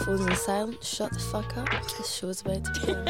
[0.00, 1.68] Phones on silent, shut the fuck up.
[1.96, 3.04] This show's about to begin.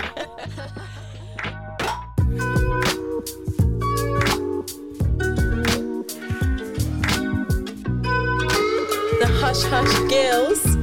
[9.18, 10.76] the Hush Hush Girls.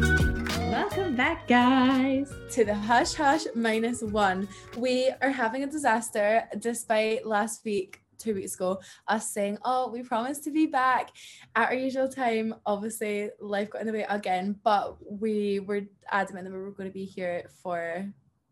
[0.72, 2.33] Welcome back, guys.
[2.52, 4.47] to the hush hush minus one.
[4.78, 10.03] We are having a disaster despite last week, two weeks ago, us saying, Oh, we
[10.03, 11.10] promised to be back
[11.56, 12.56] at our usual time.
[12.65, 16.89] Obviously, life got in the way again, but we were adamant that we were going
[16.89, 18.05] to be here for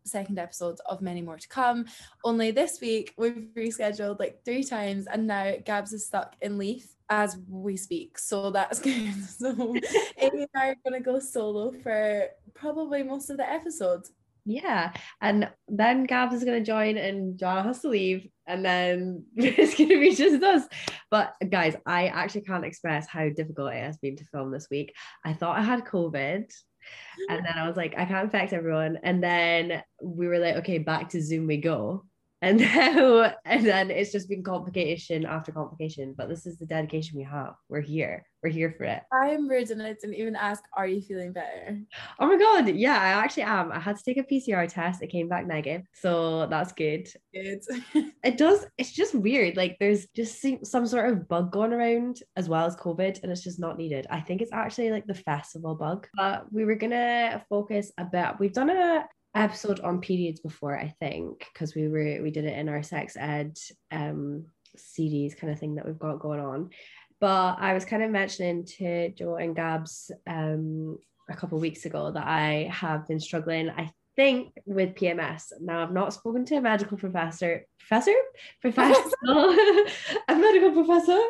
[0.04, 1.86] second episodes of many more to come.
[2.24, 6.96] Only this week we've rescheduled like three times and now Gabs is stuck in Leith
[7.08, 8.18] as we speak.
[8.18, 9.14] So that's good.
[9.24, 9.76] So
[10.18, 14.12] Amy and I are gonna go solo for probably most of the episodes.
[14.46, 14.92] Yeah.
[15.20, 18.26] And then Gabs is going to join and Joanna has to leave.
[18.50, 20.64] And then it's going to be just us.
[21.10, 24.94] But guys, I actually can't express how difficult it has been to film this week.
[25.24, 26.50] I thought I had COVID.
[27.28, 28.98] And then I was like, I can't infect everyone.
[29.02, 32.04] And then we were like, okay, back to Zoom we go.
[32.42, 36.14] And now, and then it's just been complication after complication.
[36.16, 37.54] But this is the dedication we have.
[37.68, 38.24] We're here.
[38.42, 39.02] We're here for it.
[39.12, 41.78] I'm rude and I didn't even ask, Are you feeling better?
[42.18, 43.70] Oh my god, yeah, I actually am.
[43.70, 45.02] I had to take a PCR test.
[45.02, 47.08] It came back negative, so that's good.
[47.34, 47.60] Good.
[48.22, 48.66] It does.
[48.76, 49.56] It's just weird.
[49.56, 53.32] Like there's just some- some sort of bug going around as well as COVID, and
[53.32, 54.06] it's just not needed.
[54.10, 56.06] I think it's actually like the festival bug.
[56.14, 58.38] But we were gonna focus a bit.
[58.38, 62.58] We've done a episode on periods before, I think, because we were we did it
[62.58, 63.58] in our sex ed
[63.90, 66.70] um CDs kind of thing that we've got going on.
[67.20, 72.10] But I was kind of mentioning to Joe and Gabs um a couple weeks ago
[72.10, 73.70] that I have been struggling.
[73.70, 75.52] I think with PMS.
[75.60, 78.14] Now I've not spoken to a medical professor, professor,
[78.60, 79.04] professional,
[80.28, 81.20] a medical professor.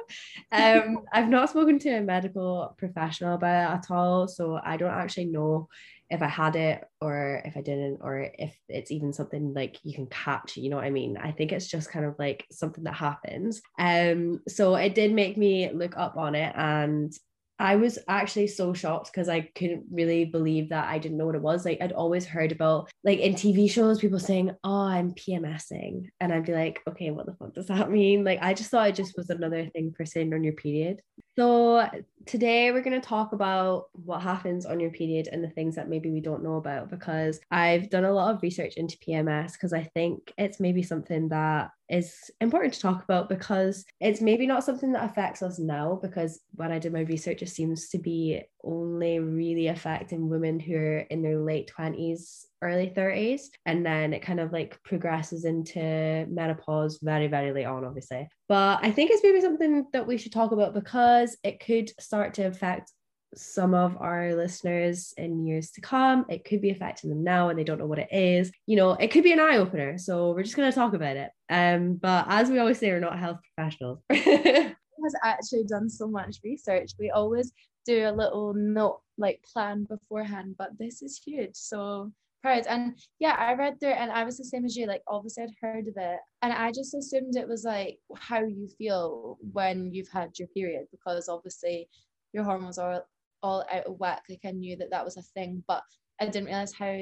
[0.50, 4.90] Um, I've not spoken to a medical professional about it at all, so I don't
[4.90, 5.68] actually know
[6.10, 9.94] if I had it or if I didn't, or if it's even something like you
[9.94, 11.16] can catch, you know what I mean?
[11.16, 13.62] I think it's just kind of like something that happens.
[13.78, 17.12] Um, so it did make me look up on it and
[17.60, 21.34] I was actually so shocked because I couldn't really believe that I didn't know what
[21.34, 21.66] it was.
[21.66, 26.08] Like I'd always heard about like in TV shows, people saying, Oh, I'm PMSing.
[26.20, 28.24] And I'd be like, okay, what the fuck does that mean?
[28.24, 31.02] Like I just thought it just was another thing for saying on your period.
[31.38, 31.88] So
[32.26, 35.88] today we're going to talk about what happens on your period and the things that
[35.88, 39.72] maybe we don't know about because I've done a lot of research into PMS because
[39.72, 44.64] I think it's maybe something that is important to talk about because it's maybe not
[44.64, 48.42] something that affects us now because when I did my research it seems to be
[48.64, 54.20] only really affecting women who are in their late 20s early 30s and then it
[54.20, 58.28] kind of like progresses into menopause very very late on obviously.
[58.48, 62.34] But i think it's maybe something that we should talk about because it could start
[62.34, 62.92] to affect
[63.34, 66.26] some of our listeners in years to come.
[66.28, 68.50] It could be affecting them now and they don't know what it is.
[68.66, 71.16] You know it could be an eye opener so we're just going to talk about
[71.16, 71.30] it.
[71.48, 74.00] Um but as we always say we're not health professionals.
[75.02, 76.90] Has actually done so much research.
[76.98, 77.52] We always
[77.86, 81.54] do a little note like plan beforehand, but this is huge.
[81.54, 82.66] So proud.
[82.66, 84.86] And yeah, I read through and I was the same as you.
[84.86, 86.18] Like obviously I'd heard of it.
[86.42, 90.86] And I just assumed it was like how you feel when you've had your period
[90.90, 91.88] because obviously
[92.32, 93.04] your hormones are
[93.42, 94.22] all out of whack.
[94.28, 95.82] Like I knew that that was a thing, but
[96.20, 96.94] I didn't realize how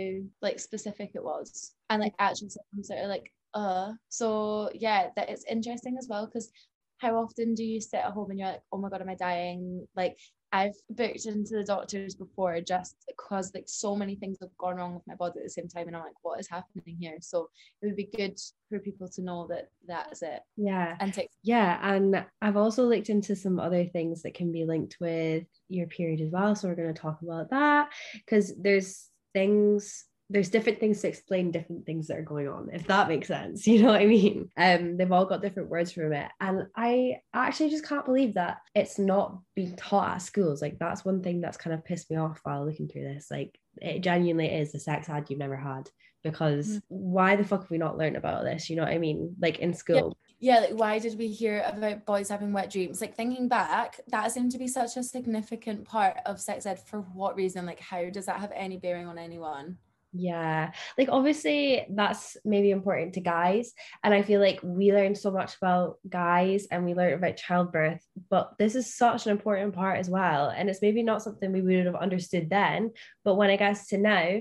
[0.42, 5.28] like specific it was and like actual symptoms that are like uh so yeah that
[5.28, 6.52] it's interesting as well because
[6.98, 9.14] how often do you sit at home and you're like, oh my god, am I
[9.14, 9.86] dying?
[9.96, 10.18] Like
[10.52, 14.94] I've booked into the doctors before just because like so many things have gone wrong
[14.94, 17.18] with my body at the same time, and I'm like, what is happening here?
[17.20, 17.50] So
[17.82, 18.38] it would be good
[18.68, 21.30] for people to know that that's it yeah and take.
[21.42, 25.86] Yeah, and I've also looked into some other things that can be linked with your
[25.86, 26.54] period as well.
[26.54, 31.50] So we're going to talk about that because there's things there's different things to explain
[31.50, 34.48] different things that are going on if that makes sense you know what i mean
[34.56, 38.58] um they've all got different words from it and i actually just can't believe that
[38.74, 42.16] it's not being taught at schools like that's one thing that's kind of pissed me
[42.16, 45.88] off while looking through this like it genuinely is the sex ed you've never had
[46.24, 46.82] because Mhm.
[46.88, 49.58] why the fuck have we not learned about this you know what i mean like
[49.60, 53.00] in school Yeah, like why did we hear about boys having wet dreams?
[53.00, 56.78] Like thinking back, that seemed to be such a significant part of sex ed.
[56.78, 57.66] For what reason?
[57.66, 59.78] Like how does that have any bearing on anyone?
[60.12, 63.72] Yeah, like obviously that's maybe important to guys.
[64.02, 68.00] And I feel like we learn so much about guys and we learn about childbirth,
[68.30, 70.48] but this is such an important part as well.
[70.48, 73.98] And it's maybe not something we would have understood then, but when it gets to
[73.98, 74.40] now,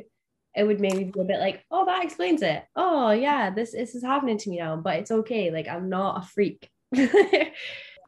[0.55, 2.63] it would maybe be a bit like, oh, that explains it.
[2.75, 5.51] Oh, yeah, this, this is happening to me now, but it's okay.
[5.51, 6.69] Like I'm not a freak.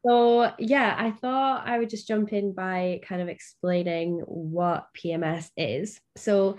[0.05, 5.49] So, yeah, I thought I would just jump in by kind of explaining what PMS
[5.57, 5.99] is.
[6.15, 6.57] So,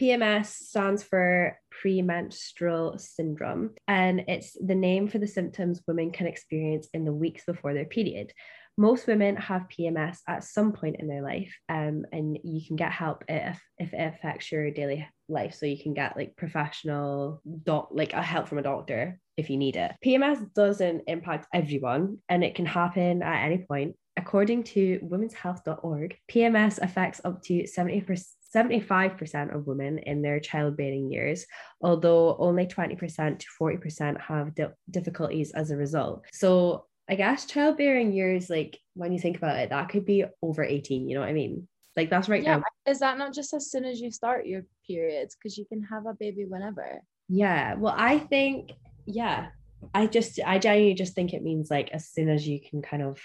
[0.00, 6.88] PMS stands for premenstrual syndrome, and it's the name for the symptoms women can experience
[6.94, 8.32] in the weeks before their period.
[8.78, 12.92] Most women have PMS at some point in their life, um, and you can get
[12.92, 15.54] help if, if it affects your daily life.
[15.54, 19.58] So you can get like professional doc, like a help from a doctor if you
[19.58, 19.92] need it.
[20.02, 23.96] PMS doesn't impact everyone, and it can happen at any point.
[24.16, 28.24] According to womenshealth.org, PMS affects up to 70%.
[28.54, 31.46] 75% of women in their childbearing years,
[31.80, 36.24] although only 20% to 40% have di- difficulties as a result.
[36.32, 40.62] So, I guess childbearing years, like when you think about it, that could be over
[40.62, 41.66] 18, you know what I mean?
[41.96, 42.62] Like that's right yeah, now.
[42.86, 45.34] is that not just as soon as you start your periods?
[45.34, 47.02] Because you can have a baby whenever.
[47.28, 47.74] Yeah.
[47.74, 48.70] Well, I think,
[49.06, 49.48] yeah,
[49.92, 53.02] I just, I genuinely just think it means like as soon as you can kind
[53.02, 53.20] of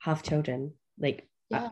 [0.00, 1.68] have children, like uh, Yeah.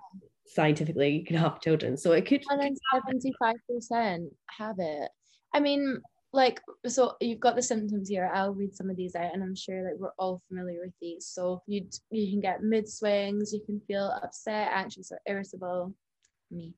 [0.49, 1.97] Scientifically, you can have children.
[1.97, 4.25] So it could, And then seventy-five percent
[4.59, 5.11] have it.
[5.55, 6.01] I mean,
[6.33, 8.31] like, so you've got the symptoms here.
[8.33, 11.27] I'll read some of these out, and I'm sure like we're all familiar with these.
[11.27, 15.95] So you you can get mood swings, you can feel upset, anxious, or irritable.
[16.51, 16.73] Me,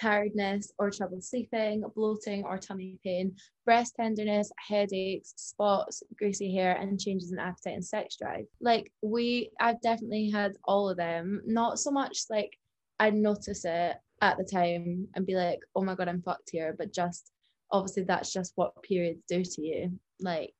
[0.00, 3.34] tiredness or trouble sleeping, bloating or tummy pain,
[3.64, 8.44] breast tenderness, headaches, spots, greasy hair, and changes in appetite and sex drive.
[8.60, 11.42] Like we, I've definitely had all of them.
[11.44, 12.56] Not so much like
[12.98, 16.74] I'd notice it at the time and be like, oh my god, I'm fucked here.
[16.78, 17.30] But just
[17.70, 19.98] obviously that's just what periods do to you.
[20.20, 20.54] Like,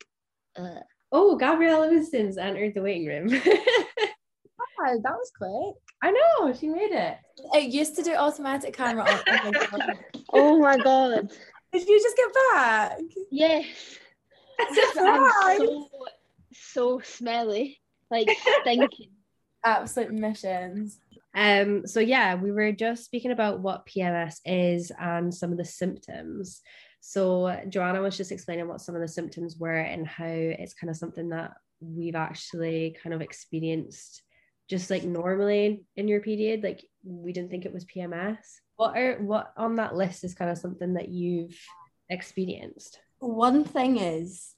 [0.57, 0.81] uh,
[1.13, 3.29] oh, Gabrielle Livingston's entered the waiting room.
[4.87, 5.83] that was quick.
[6.03, 7.17] I know, she made it.
[7.55, 9.21] It used to do automatic camera on.
[9.29, 9.99] Oh my god.
[10.33, 11.31] Oh my god.
[11.73, 12.99] Did you just get back?
[13.31, 13.99] Yes.
[14.59, 15.89] I'm so,
[16.53, 17.81] so smelly.
[18.11, 18.29] Like
[18.61, 19.11] stinking.
[19.65, 20.99] Absolute missions.
[21.37, 25.65] Um, so yeah, we were just speaking about what PMS is and some of the
[25.67, 26.63] symptoms.
[27.01, 30.91] So Joanna was just explaining what some of the symptoms were and how it's kind
[30.91, 34.23] of something that we've actually kind of experienced
[34.69, 36.63] just like normally in your period.
[36.63, 38.39] Like we didn't think it was PMS.
[38.77, 41.57] What are what on that list is kind of something that you've
[42.09, 42.99] experienced?
[43.19, 44.55] One thing is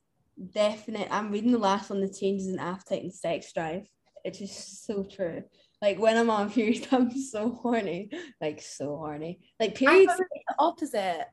[0.53, 1.09] definite.
[1.11, 3.87] I'm reading the last one, the changes in appetite and sex drive.
[4.25, 5.43] It's just so true.
[5.81, 8.11] Like when I'm on a period, I'm so horny,
[8.41, 9.41] like so horny.
[9.61, 10.13] Like periods.
[10.17, 11.27] the opposite.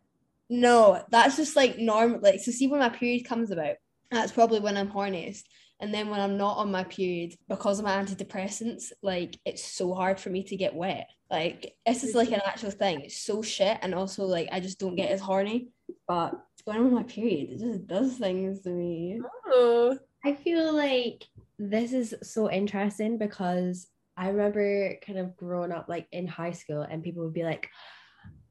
[0.50, 2.19] No, that's just like normal.
[2.21, 3.75] Like so, see when my period comes about,
[4.12, 5.44] that's probably when I'm horniest.
[5.81, 9.94] And then when I'm not on my period, because of my antidepressants, like it's so
[9.94, 11.09] hard for me to get wet.
[11.30, 13.01] Like this is like an actual thing.
[13.01, 15.69] It's so shit, and also like I just don't get as horny.
[16.07, 19.19] But when I'm on my period, it just does things to me.
[19.48, 19.98] Oh.
[20.24, 21.24] I feel like
[21.59, 26.81] this is so interesting because I remember kind of growing up like in high school
[26.81, 27.69] and people would be like,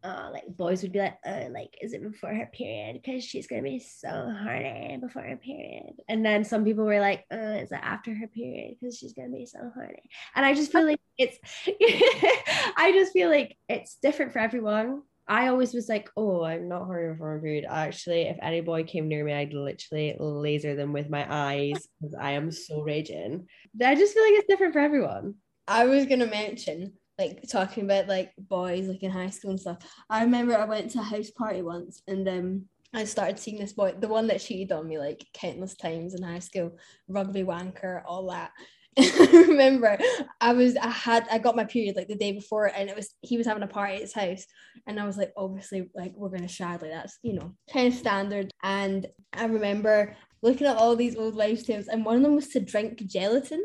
[0.05, 3.01] uh, like boys would be like, uh, like, is it before her period?
[3.03, 4.09] Because she's gonna be so
[4.43, 5.95] horny before her period.
[6.09, 8.77] And then some people were like, uh, is it after her period?
[8.79, 10.03] Because she's gonna be so horny.
[10.37, 15.03] And I just feel like it's I just feel like it's different for everyone.
[15.27, 17.65] I always was like, oh, I'm not horny before my period.
[17.67, 22.15] Actually, if any boy came near me, I'd literally laser them with my eyes because
[22.15, 23.47] I am so raging.
[23.83, 25.37] I just feel like it's different for everyone.
[25.67, 29.79] I was gonna mention like talking about like boys like in high school and stuff.
[30.11, 33.73] I remember I went to a house party once and um I started seeing this
[33.73, 36.79] boy, the one that cheated on me like countless times in high school,
[37.09, 38.53] rugby wanker, all that.
[38.99, 39.99] I remember
[40.41, 43.15] I was I had I got my period like the day before and it was
[43.23, 44.47] he was having a party at his house
[44.87, 47.99] and I was like obviously like we're gonna shag like that's you know kind of
[47.99, 52.49] standard and I remember looking at all these old tales and one of them was
[52.51, 53.65] to drink gelatin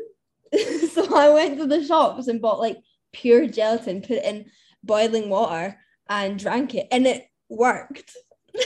[0.92, 2.78] so I went to the shops and bought like
[3.12, 4.46] pure gelatin put it in
[4.82, 5.78] boiling water
[6.08, 8.16] and drank it and it worked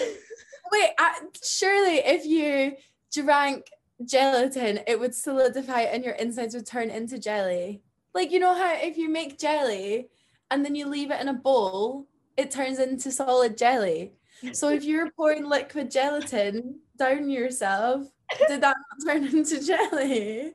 [0.75, 2.77] Wait, I, surely if you
[3.13, 3.67] drank
[4.05, 7.83] gelatin, it would solidify and your insides would turn into jelly.
[8.13, 10.09] Like you know how if you make jelly
[10.51, 14.15] and then you leave it in a bowl, it turns into solid jelly.
[14.53, 18.09] So if you're pouring liquid gelatin down yourself,
[18.49, 18.77] did that
[19.07, 20.55] turn into jelly?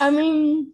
[0.00, 0.72] I mean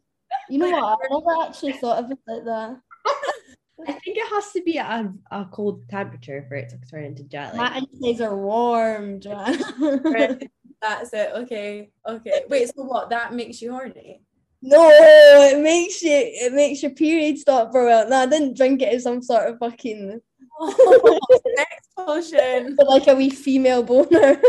[0.50, 2.80] you know what I never actually thought of it like that
[3.88, 7.04] I think it has to be at a, a cold temperature for it to turn
[7.04, 7.59] into jelly.
[7.59, 9.59] my insides are warm Joanna.
[10.80, 11.30] That's it.
[11.35, 11.90] Okay.
[12.06, 12.42] Okay.
[12.49, 13.11] Wait, so what?
[13.11, 14.21] That makes you horny?
[14.62, 18.09] No, it makes you it makes your period stop for a while.
[18.09, 20.21] No, I didn't drink it as some sort of fucking
[21.56, 22.76] Next potion.
[22.87, 24.40] like a wee female boner.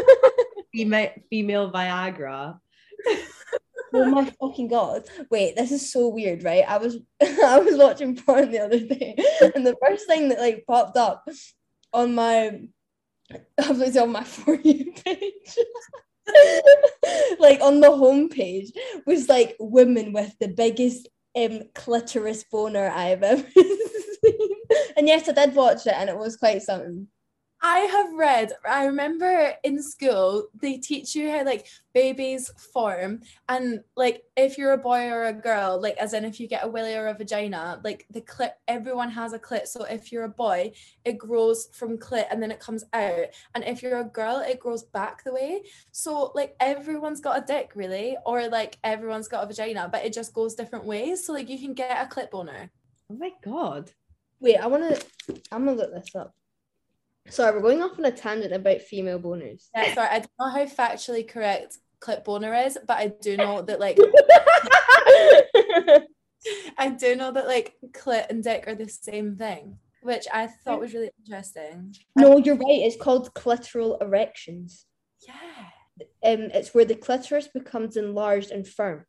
[0.73, 2.59] female, female Viagra.
[3.95, 5.03] Oh my fucking god!
[5.31, 6.65] Wait, this is so weird, right?
[6.67, 9.15] I was I was watching porn the other day,
[9.55, 11.27] and the first thing that like popped up
[11.93, 12.59] on my
[13.59, 15.57] obviously on my for you page,
[17.39, 18.69] like on the homepage,
[19.05, 24.49] was like women with the biggest um clitoris boner I've ever seen.
[24.97, 27.07] And yes, I did watch it, and it was quite something.
[27.67, 33.21] I have read, I remember in school, they teach you how like babies form.
[33.49, 36.63] And like if you're a boy or a girl, like as in if you get
[36.63, 39.65] a willy or a vagina, like the clit, everyone has a clit.
[39.65, 40.73] So if you're a boy,
[41.05, 43.29] it grows from clit and then it comes out.
[43.55, 45.63] And if you're a girl, it grows back the way.
[45.91, 50.13] So like everyone's got a dick, really, or like everyone's got a vagina, but it
[50.13, 51.25] just goes different ways.
[51.25, 52.69] So like you can get a clit boner.
[53.11, 53.89] Oh my god.
[54.39, 55.41] Wait, I want to.
[55.51, 56.35] I'm gonna look this up.
[57.29, 59.67] Sorry, we're going off on a tangent about female boners.
[59.75, 63.61] Yeah, sorry, I don't know how factually correct clit boner is, but I do know
[63.63, 63.97] that like
[66.77, 70.79] I do know that like clit and dick are the same thing, which I thought
[70.79, 71.95] was really interesting.
[72.15, 72.65] no, you're right.
[72.67, 74.85] It's called clitoral erections.
[75.27, 75.33] Yeah.
[76.23, 79.05] Um, it's where the clitoris becomes enlarged and firm.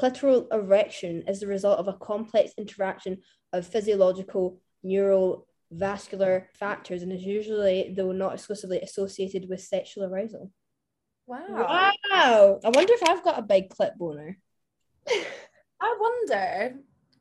[0.00, 3.18] Clitoral erection is the result of a complex interaction
[3.52, 10.50] of physiological, neural, vascular factors and is usually, though not exclusively, associated with sexual arousal.
[11.26, 11.44] Wow.
[11.48, 12.60] Wow.
[12.64, 14.38] I wonder if I've got a big clit boner.
[15.80, 16.74] I wonder.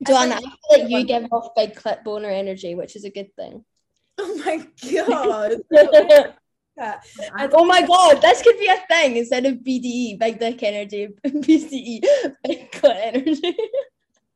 [0.05, 3.35] Joanna, I feel like you give off big clit boner energy, which is a good
[3.35, 3.63] thing.
[4.21, 4.57] Oh my
[4.93, 5.61] god.
[7.53, 12.01] oh my god, this could be a thing instead of BDE, big dick energy, BCE,
[12.43, 13.55] big clit energy.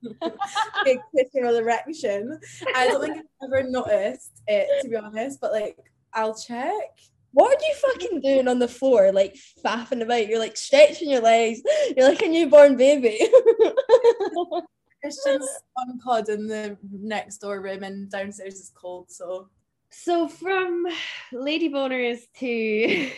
[0.86, 2.40] Big clitoral erection.
[2.76, 5.78] I don't think I've ever noticed it to be honest, but like
[6.14, 7.00] I'll check.
[7.32, 10.28] What are you fucking doing on the floor, like faffing about?
[10.28, 11.62] You're like stretching your legs.
[11.98, 13.20] You're like a newborn baby.
[15.02, 19.50] Christian's on pod in the next door room and downstairs is cold, so
[19.90, 20.88] So from
[21.32, 23.12] lady boners to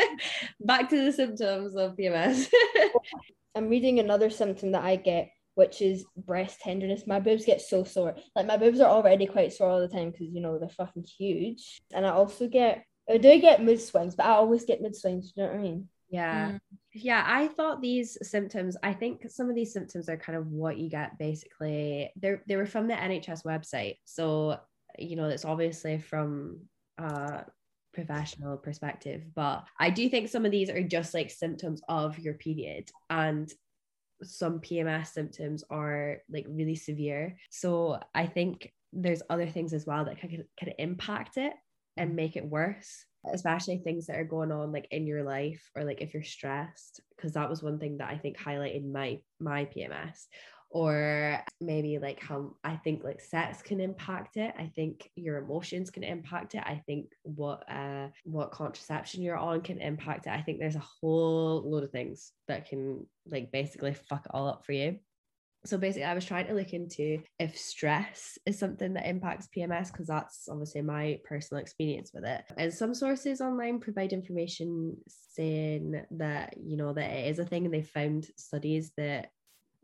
[0.60, 2.48] back to the symptoms of PMS.
[3.54, 7.04] I'm reading another symptom that I get, which is breast tenderness.
[7.04, 8.14] My boobs get so sore.
[8.36, 11.04] Like my boobs are already quite sore all the time because you know they're fucking
[11.18, 11.80] huge.
[11.92, 15.32] And I also get I do get mood swings, but I always get mood swings.
[15.34, 15.88] You know what I mean?
[16.10, 16.52] yeah.
[16.52, 16.60] Mm.
[16.94, 20.78] Yeah, I thought these symptoms, I think some of these symptoms are kind of what
[20.78, 22.12] you get basically.
[22.14, 23.96] They're they were from the NHS website.
[24.04, 24.58] So,
[24.96, 26.60] you know, it's obviously from
[26.98, 27.44] a
[27.92, 32.34] professional perspective, but I do think some of these are just like symptoms of your
[32.34, 33.52] period and
[34.22, 37.36] some PMS symptoms are like really severe.
[37.50, 41.52] So, I think there's other things as well that can, can impact it
[41.96, 45.84] and make it worse especially things that are going on like in your life or
[45.84, 49.64] like if you're stressed because that was one thing that I think highlighted my my
[49.66, 50.26] PMS
[50.70, 54.54] or maybe like how I think like sex can impact it.
[54.58, 56.62] I think your emotions can impact it.
[56.64, 60.30] I think what uh what contraception you're on can impact it.
[60.30, 64.46] I think there's a whole load of things that can like basically fuck it all
[64.46, 64.98] up for you.
[65.66, 69.90] So basically i was trying to look into if stress is something that impacts pms
[69.90, 72.44] because that's obviously my personal experience with it.
[72.56, 77.64] And some sources online provide information saying that you know that it is a thing
[77.64, 79.30] and they found studies that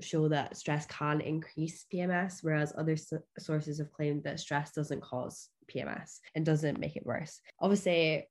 [0.05, 5.03] show that stress can increase pms whereas other s- sources have claimed that stress doesn't
[5.03, 7.41] cause pms and doesn't make it worse.
[7.61, 8.29] Obviously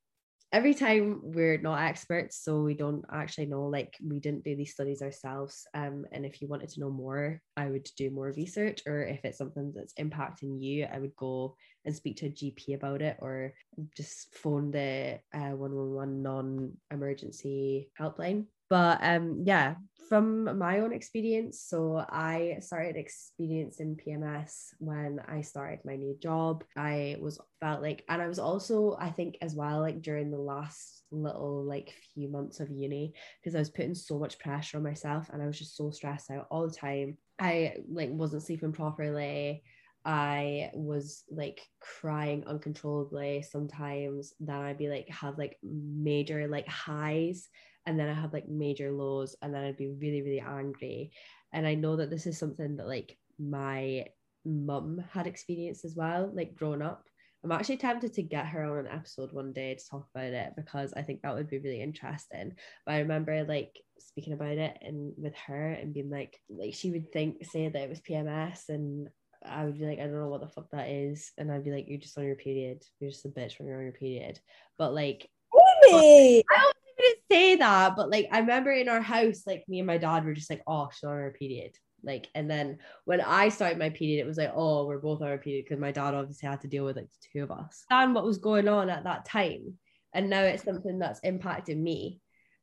[0.54, 4.72] every time we're not experts so we don't actually know like we didn't do these
[4.72, 8.84] studies ourselves um and if you wanted to know more i would do more research
[8.86, 12.76] or if it's something that's impacting you i would go and speak to a gp
[12.76, 13.52] about it or
[13.98, 19.76] just phone the uh, 111 non-emergency helpline but um yeah
[20.10, 26.64] from my own experience so i started experiencing pms when i started my new job.
[26.76, 30.40] I was felt like and i was also i think as well like during the
[30.40, 34.84] last little like few months of uni because i was putting so much pressure on
[34.84, 37.16] myself and i was just so stressed out all the time.
[37.38, 39.64] I like wasn't sleeping properly.
[40.06, 44.34] I was like crying uncontrollably sometimes.
[44.40, 47.48] Then I'd be like have like major like highs
[47.86, 51.12] and then I have like major lows and then I'd be really, really angry.
[51.52, 54.06] And I know that this is something that like my
[54.46, 57.06] mum had experienced as well, like growing up.
[57.44, 60.54] I'm actually tempted to get her on an episode one day to talk about it
[60.56, 62.54] because I think that would be really interesting.
[62.86, 66.92] But I remember like speaking about it and with her and being like, like she
[66.92, 69.10] would think say that it was PMS and
[69.46, 71.34] I would be like, I don't know what the fuck that is.
[71.38, 72.82] And I'd be like, You're just on your period.
[73.02, 74.40] You're just a bitch when you're on your period.
[74.78, 76.46] But like Really?
[76.50, 79.98] I didn't say that, but like I remember in our house, like me and my
[79.98, 81.72] dad were just like, oh, she's on her period.
[82.04, 85.30] Like, and then when I started my period, it was like, oh, we're both on
[85.30, 87.86] our period because my dad obviously had to deal with like the two of us.
[87.90, 89.78] And what was going on at that time.
[90.14, 92.20] And now it's something that's impacted me.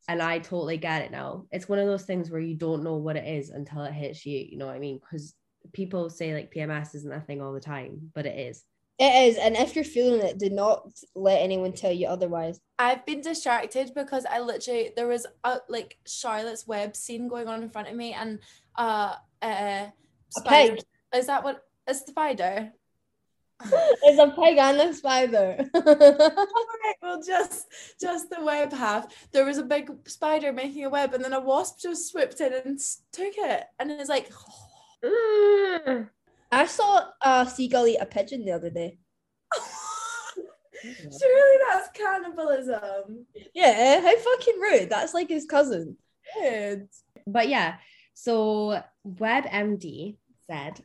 [0.08, 1.46] And I totally get it now.
[1.50, 4.24] It's one of those things where you don't know what it is until it hits
[4.26, 4.38] you.
[4.38, 4.98] You know what I mean?
[4.98, 5.34] Because
[5.72, 8.62] people say like PMS isn't a thing all the time, but it is.
[9.00, 12.60] It is, and if you're feeling it, do not let anyone tell you otherwise.
[12.78, 17.62] I've been distracted because I literally there was a like Charlotte's Web scene going on
[17.62, 18.40] in front of me, and
[18.76, 20.68] uh, uh A pig.
[20.68, 20.82] spider.
[21.14, 21.64] Is that what?
[21.84, 22.72] what is the spider?
[24.02, 25.70] It's a pig and a spider.
[25.74, 29.06] Alright, well, just just the web half.
[29.32, 32.52] There was a big spider making a web, and then a wasp just swooped in
[32.52, 32.78] and
[33.12, 34.30] took it, and it's like,
[36.52, 38.98] I saw a seagull eat a pigeon the other day.
[40.82, 43.26] surely that's cannibalism.
[43.54, 44.90] Yeah, how fucking rude.
[44.90, 45.96] That's like his cousin.
[46.34, 46.88] Good.
[47.26, 47.76] but yeah,
[48.14, 50.16] so WebMD
[50.46, 50.80] said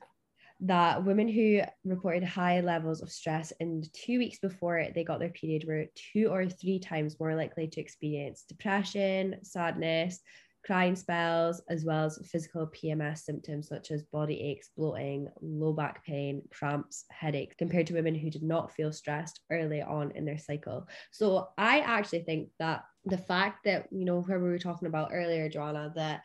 [0.62, 5.30] that women who reported high levels of stress in two weeks before they got their
[5.30, 10.20] period were two or three times more likely to experience depression, sadness,
[10.66, 16.04] crying spells, as well as physical PMS symptoms such as body aches, bloating, low back
[16.04, 20.40] pain, cramps, headaches, compared to women who did not feel stressed early on in their
[20.40, 20.88] cycle.
[21.12, 25.12] So I actually think that the fact that, you know, where we were talking about
[25.14, 26.24] earlier, Joanna, that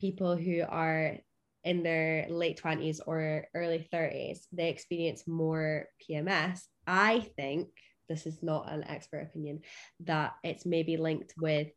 [0.00, 1.16] people who are
[1.64, 6.60] in their late 20s or early 30s, they experience more PMS.
[6.86, 7.68] I think
[8.08, 9.62] this is not an expert opinion
[10.00, 11.68] that it's maybe linked with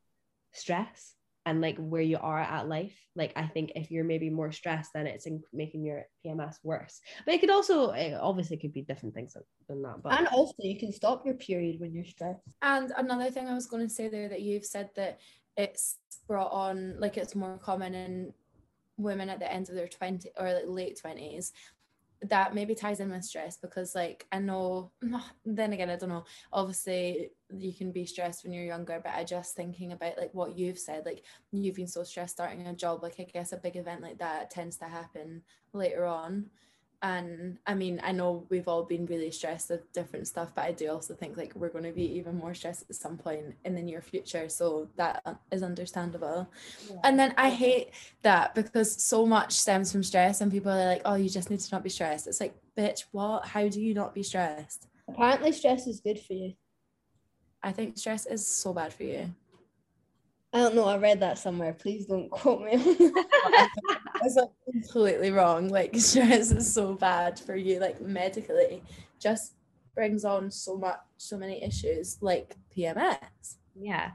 [0.54, 1.16] stress
[1.48, 2.94] and like where you are at life.
[3.16, 7.00] Like I think if you're maybe more stressed, then it's in making your PMS worse.
[7.26, 9.38] But it could also it obviously could be different things
[9.70, 10.04] than that.
[10.04, 12.42] But And also, you can stop your period when you're stressed.
[12.62, 15.22] And another thing I was going to say there that you've said that
[15.56, 15.96] it's
[16.28, 18.34] brought on like it's more common in
[18.98, 21.52] women at the end of their 20 or like late 20s
[22.24, 24.92] that maybe ties in with stress because like I know
[25.46, 26.26] then again I don't know.
[26.52, 30.58] Obviously you can be stressed when you're younger but I just thinking about like what
[30.58, 33.76] you've said like you've been so stressed starting a job like I guess a big
[33.76, 36.50] event like that tends to happen later on
[37.02, 40.72] and I mean I know we've all been really stressed with different stuff but I
[40.72, 43.76] do also think like we're going to be even more stressed at some point in
[43.76, 46.50] the near future so that is understandable.
[47.04, 47.92] And then I hate
[48.24, 51.60] that because so much stems from stress and people are like oh you just need
[51.60, 52.28] to not be stressed.
[52.28, 53.46] It's like bitch what?
[53.46, 54.88] How do you not be stressed?
[55.08, 56.54] Apparently, stress is good for you.
[57.64, 59.34] I think stress is so bad for you
[60.58, 60.86] I don't know.
[60.86, 61.74] I read that somewhere.
[61.74, 62.78] Please don't quote me.
[64.22, 65.70] That's like completely wrong.
[65.70, 68.82] Like stress is so bad for you, like medically,
[69.20, 69.54] just
[69.94, 73.18] brings on so much, so many issues like PMS.
[73.80, 74.12] yeah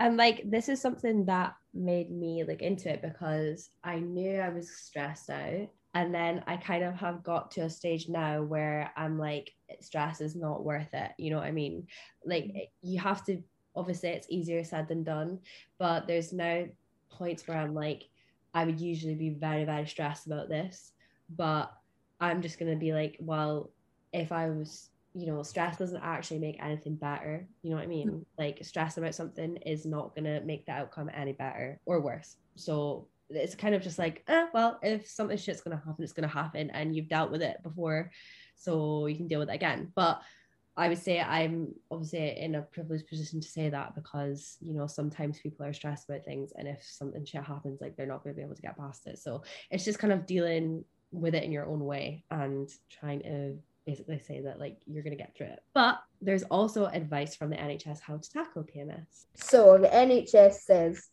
[0.00, 4.48] and like this is something that made me look into it because i knew i
[4.48, 8.90] was stressed out and then i kind of have got to a stage now where
[8.96, 11.86] i'm like stress is not worth it you know what i mean
[12.26, 12.68] like mm.
[12.82, 13.40] you have to
[13.76, 15.38] obviously it's easier said than done
[15.78, 16.64] but there's now
[17.10, 18.08] points where i'm like
[18.54, 20.92] i would usually be very very stressed about this
[21.36, 21.72] but
[22.20, 23.70] i'm just going to be like well
[24.12, 27.46] if i was you know, stress doesn't actually make anything better.
[27.62, 28.26] You know what I mean?
[28.36, 32.36] Like stress about something is not gonna make the outcome any better or worse.
[32.56, 36.26] So it's kind of just like, eh, well, if something shit's gonna happen, it's gonna
[36.26, 38.10] happen, and you've dealt with it before,
[38.56, 39.92] so you can deal with it again.
[39.94, 40.20] But
[40.76, 44.86] I would say I'm obviously in a privileged position to say that because you know
[44.86, 48.34] sometimes people are stressed about things, and if something shit happens, like they're not gonna
[48.34, 49.18] be able to get past it.
[49.18, 53.56] So it's just kind of dealing with it in your own way and trying to
[53.86, 55.62] basically say that like you're gonna get through it.
[55.74, 59.26] But there's also advice from the NHS how to tackle PMS.
[59.34, 61.08] so the NHS says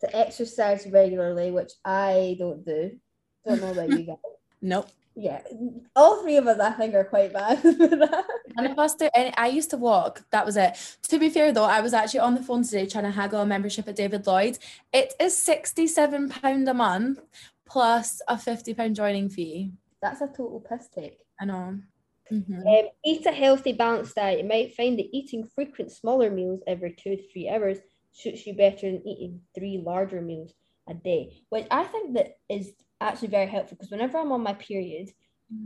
[0.00, 2.98] to exercise regularly, which I don't do.
[3.46, 4.16] Don't know about you guys.
[4.60, 4.88] Nope.
[5.16, 5.42] Yeah,
[5.96, 7.60] all three of us, I think, are quite bad
[8.50, 8.62] for that.
[8.62, 9.32] None of us do any.
[9.36, 10.24] I used to walk.
[10.30, 10.76] That was it.
[11.02, 13.46] To be fair, though, I was actually on the phone today trying to haggle a
[13.46, 14.58] membership at David Lloyd.
[14.92, 17.20] It is sixty-seven pound a month
[17.66, 19.72] plus a fifty pound joining fee.
[20.02, 21.18] That's a total piss take.
[21.40, 21.78] I know.
[22.30, 22.60] Mhm.
[22.66, 24.40] Um, eat a healthy, balanced diet.
[24.40, 27.78] You might find that eating frequent smaller meals every two to three hours
[28.12, 30.52] suits you better than eating three larger meals
[30.88, 34.54] a day, which I think that is actually very helpful because whenever I'm on my
[34.54, 35.10] period,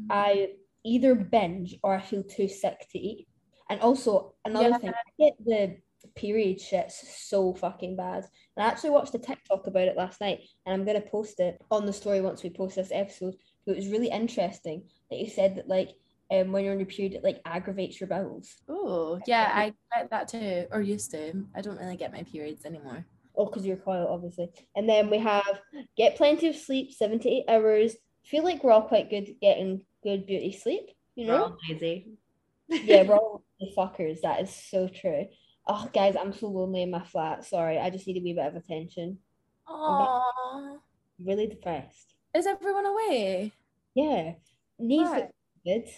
[0.09, 0.53] I
[0.85, 3.27] either binge or I feel too sick to eat.
[3.71, 4.79] And also another Yeah.
[4.79, 5.77] thing, I get the
[6.15, 8.25] period shits so fucking bad.
[8.57, 11.61] And I actually watched a TikTok about it last night, and I'm gonna post it
[11.71, 13.35] on the story once we post this episode.
[13.65, 15.91] But it was really interesting that you said that like
[16.31, 18.55] um, when you're on your period, it like aggravates your bowels.
[18.69, 21.45] Oh, yeah, I get that too, or used to.
[21.55, 23.07] I don't really get my periods anymore.
[23.37, 24.51] Oh, because you're coil, obviously.
[24.77, 25.61] And then we have
[25.97, 27.97] get plenty of sleep, seven to eight hours.
[28.25, 31.33] Feel like we're all quite good at getting good beauty sleep, you know?
[31.35, 32.09] We're all lazy.
[32.69, 34.21] yeah, we're all the fuckers.
[34.23, 35.27] That is so true.
[35.67, 37.45] Oh, guys, I'm so lonely in my flat.
[37.45, 39.19] Sorry, I just need a wee bit of attention.
[39.67, 40.79] Oh,
[41.25, 42.15] Really depressed.
[42.37, 43.53] is everyone away?
[43.95, 44.33] Yeah.
[44.79, 45.31] Neve's got
[45.67, 45.89] COVID.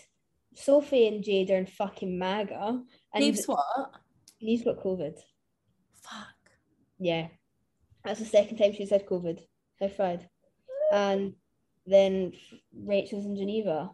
[0.55, 2.83] Sophie and Jade are in fucking MAGA.
[3.15, 3.61] And Neve's what?
[4.41, 5.19] Neve's got COVID.
[6.03, 6.35] Fuck.
[6.99, 7.29] Yeah.
[8.05, 9.41] That's the second time she's had COVID.
[9.81, 10.29] How fried.
[10.93, 11.35] And
[11.87, 12.33] then
[12.75, 13.91] Rachel's in Geneva.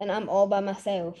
[0.00, 1.18] And I'm all by myself.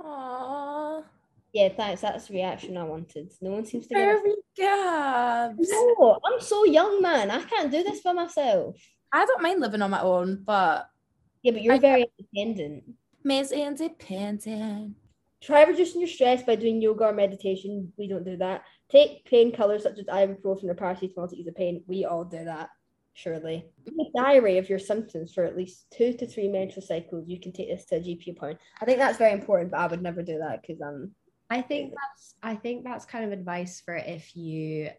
[0.00, 1.04] Aww.
[1.52, 2.00] Yeah, thanks.
[2.00, 3.30] That's the reaction I wanted.
[3.40, 3.94] No one seems to.
[3.94, 5.68] Very gabs.
[5.70, 7.30] No, I'm so young, man.
[7.30, 8.76] I can't do this by myself.
[9.12, 10.88] I don't mind living on my own, but
[11.42, 12.84] Yeah, but you're I- very independent.
[13.24, 14.96] Miss Independent.
[15.40, 17.92] Try reducing your stress by doing yoga or meditation.
[17.98, 18.62] We don't do that.
[18.88, 21.82] Take painkillers such as ibuprofen or paracetamol to ease the pain.
[21.86, 22.70] We all do that,
[23.14, 23.66] surely.
[23.86, 27.28] A diary of your symptoms for at least two to three menstrual cycles.
[27.28, 28.60] You can take this to a GP appointment.
[28.80, 31.12] I think that's very important, but I would never do that because um
[31.50, 34.90] I think that's I think that's kind of advice for if you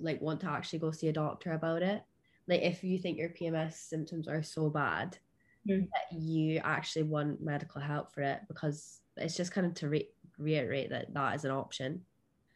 [0.00, 2.02] like want to actually go see a doctor about it.
[2.46, 5.18] Like if you think your PMS symptoms are so bad
[5.66, 5.80] Hmm.
[5.92, 10.08] that you actually want medical help for it because it's just kind of to re-
[10.38, 12.04] reiterate that that is an option.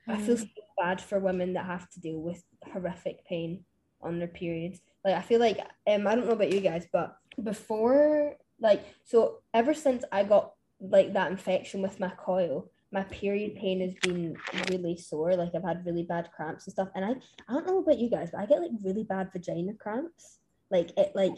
[0.06, 0.46] I feel so
[0.78, 3.64] bad for women that have to deal with horrific pain
[4.00, 4.80] on their periods.
[5.04, 9.40] Like I feel like um I don't know about you guys, but before like so
[9.52, 14.36] ever since I got like that infection with my coil, my period pain has been
[14.68, 15.34] really sore.
[15.34, 16.88] Like I've had really bad cramps and stuff.
[16.94, 17.10] And I
[17.48, 20.38] I don't know about you guys, but I get like really bad vagina cramps.
[20.70, 21.34] Like it like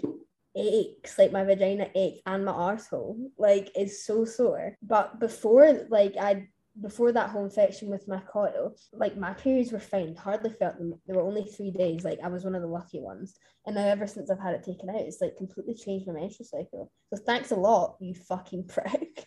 [0.56, 3.30] aches, like my vagina aches and my arsehole.
[3.38, 4.76] Like it's so sore.
[4.82, 6.48] But before like I
[6.80, 10.94] before that whole infection with my coil, like my periods were fine, hardly felt them.
[11.06, 12.04] There were only three days.
[12.04, 13.34] Like I was one of the lucky ones.
[13.66, 16.46] And now ever since I've had it taken out, it's like completely changed my menstrual
[16.46, 16.90] cycle.
[17.12, 19.24] So thanks a lot, you fucking prick.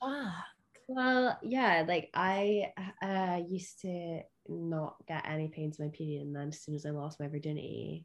[0.00, 0.44] Fuck.
[0.88, 6.36] Well, yeah, like I uh used to not get any pains in my period and
[6.36, 8.04] then as soon as I lost my virginity,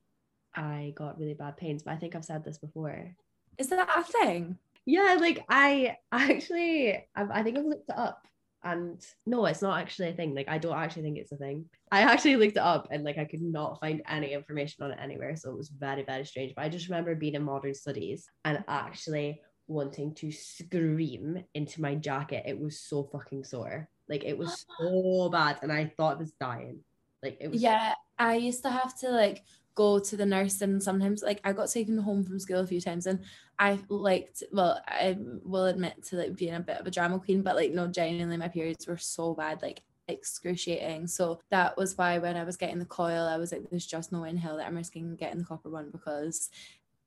[0.55, 1.83] I got really bad pains.
[1.83, 3.15] But I think I've said this before.
[3.57, 4.57] Is that a thing?
[4.85, 8.25] Yeah, like I actually, I've, I think I've looked it up,
[8.63, 10.35] and no, it's not actually a thing.
[10.35, 11.65] Like I don't actually think it's a thing.
[11.91, 14.99] I actually looked it up, and like I could not find any information on it
[15.01, 16.53] anywhere, so it was very very strange.
[16.55, 21.95] But I just remember being in modern studies and actually wanting to scream into my
[21.95, 22.43] jacket.
[22.45, 26.33] It was so fucking sore, like it was so bad, and I thought I was
[26.39, 26.79] dying.
[27.23, 27.61] Like it was.
[27.61, 29.43] Yeah, I used to have to like
[29.77, 32.81] go to the nurse and sometimes like I got taken home from school a few
[32.81, 33.19] times and
[33.59, 37.43] I liked well I will admit to like being a bit of a drama queen
[37.43, 41.05] but like no genuinely my periods were so bad like excruciating.
[41.05, 44.11] So that was why when I was getting the coil I was like there's just
[44.11, 46.49] no way in hell that I'm risking getting the copper one because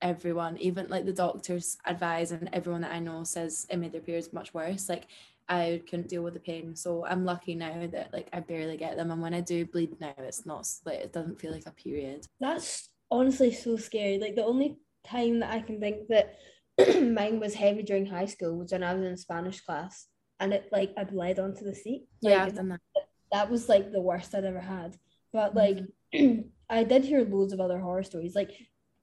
[0.01, 4.01] everyone even like the doctors advise and everyone that I know says it made their
[4.01, 4.89] periods much worse.
[4.89, 5.09] Like
[5.51, 6.77] I couldn't deal with the pain.
[6.77, 9.11] So I'm lucky now that like I barely get them.
[9.11, 12.25] And when I do bleed now, it's not like it doesn't feel like a period.
[12.39, 14.19] That's honestly so scary.
[14.19, 16.37] Like the only time that I can think that
[17.03, 20.07] mine was heavy during high school was when I was in Spanish class
[20.39, 22.07] and it like I bled onto the seat.
[22.23, 22.81] Like, Yeah, I've done that.
[23.33, 24.97] that was like the worst I'd ever had.
[25.33, 26.27] But mm-hmm.
[26.37, 28.37] like I did hear loads of other horror stories.
[28.37, 28.53] Like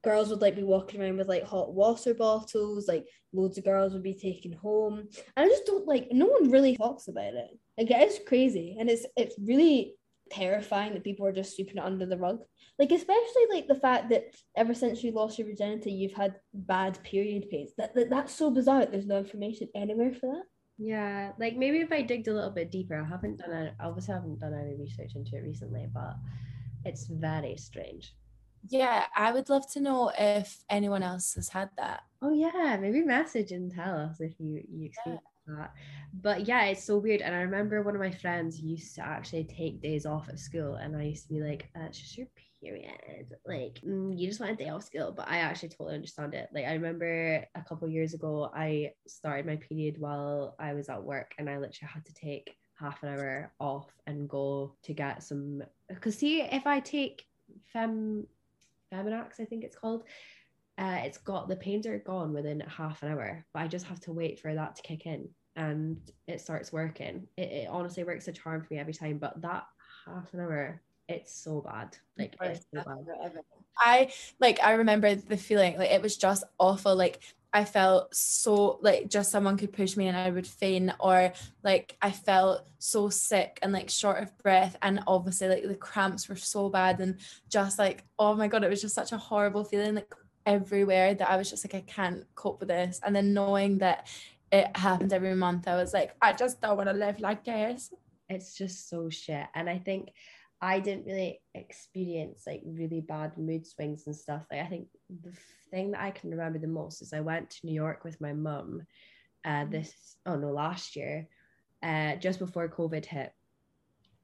[0.04, 3.92] girls would like be walking around with like hot water bottles, like loads of girls
[3.92, 5.08] would be taken home.
[5.36, 7.58] And I just don't like no one really talks about it.
[7.76, 8.76] Like it is crazy.
[8.78, 9.96] And it's it's really
[10.30, 12.40] terrifying that people are just sweeping it under the rug.
[12.78, 17.02] Like especially like the fact that ever since you lost your virginity, you've had bad
[17.02, 17.72] period pains.
[17.76, 18.86] That, that that's so bizarre.
[18.86, 20.44] There's no information anywhere for that.
[20.80, 23.74] Yeah, like maybe if I digged a little bit deeper, I haven't done it.
[23.80, 26.14] Obviously, I haven't done any research into it recently, but
[26.84, 28.14] it's very strange.
[28.66, 32.02] Yeah, I would love to know if anyone else has had that.
[32.20, 35.72] Oh yeah, maybe message and tell us if you you experience that.
[36.12, 37.22] But yeah, it's so weird.
[37.22, 40.74] And I remember one of my friends used to actually take days off at school,
[40.74, 42.26] and I used to be like, uh, "It's just your
[42.60, 43.34] period.
[43.46, 46.48] Like mm, you just want a day off school." But I actually totally understand it.
[46.52, 51.02] Like I remember a couple years ago, I started my period while I was at
[51.02, 55.22] work, and I literally had to take half an hour off and go to get
[55.22, 55.62] some.
[55.88, 57.24] Because see, if I take
[57.72, 58.26] fem
[58.92, 60.04] Feminax, I think it's called.
[60.76, 64.00] Uh, it's got the pains are gone within half an hour, but I just have
[64.00, 65.98] to wait for that to kick in and
[66.28, 67.26] it starts working.
[67.36, 69.64] It, it honestly works a charm for me every time, but that
[70.06, 71.96] half an hour, it's so bad.
[72.16, 73.32] Like it's so bad.
[73.76, 76.94] I like I remember the feeling like it was just awful.
[76.94, 77.20] Like
[77.52, 81.32] I felt so like just someone could push me and I would faint, or
[81.62, 84.76] like I felt so sick and like short of breath.
[84.82, 88.70] And obviously, like the cramps were so bad, and just like, oh my God, it
[88.70, 90.12] was just such a horrible feeling like
[90.44, 93.00] everywhere that I was just like, I can't cope with this.
[93.04, 94.06] And then knowing that
[94.50, 97.92] it happened every month, I was like, I just don't want to live like this.
[98.28, 99.46] It's just so shit.
[99.54, 100.10] And I think
[100.60, 104.44] I didn't really experience like really bad mood swings and stuff.
[104.50, 105.32] Like I think the
[105.70, 108.32] thing that I can remember the most is I went to New York with my
[108.32, 108.82] mum
[109.44, 109.70] uh Mm-hmm.
[109.70, 111.28] this oh no last year
[111.82, 113.32] uh just before COVID hit.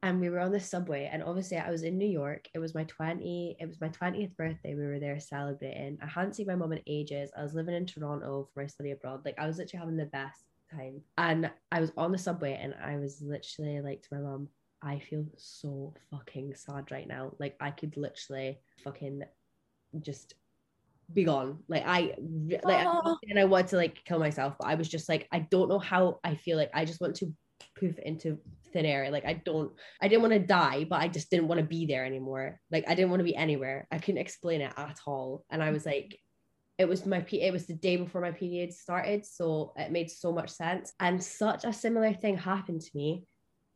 [0.02, 2.48] And we were on the subway and obviously I was in New York.
[2.52, 4.74] It was my 20 it was my 20th birthday.
[4.74, 5.98] We were there celebrating.
[6.02, 7.30] I hadn't seen my mum in ages.
[7.36, 9.24] I was living in Toronto for my study abroad.
[9.24, 11.00] Like I was literally having the best time.
[11.16, 14.48] And I was on the subway and I was literally like to my mum,
[14.84, 17.32] I feel so fucking sad right now.
[17.38, 19.22] Like I could literally fucking
[20.00, 20.34] just
[21.12, 21.58] be gone.
[21.68, 22.14] Like I
[22.62, 23.16] like Aw.
[23.30, 25.78] and I want to like kill myself, but I was just like I don't know
[25.78, 27.32] how I feel like I just want to
[27.78, 28.38] poof into
[28.72, 29.10] thin air.
[29.10, 31.86] Like I don't I didn't want to die, but I just didn't want to be
[31.86, 32.60] there anymore.
[32.70, 33.88] Like I didn't want to be anywhere.
[33.90, 35.44] I couldn't explain it at all.
[35.50, 36.20] And I was like
[36.76, 40.32] it was my it was the day before my period started so it made so
[40.32, 43.24] much sense and such a similar thing happened to me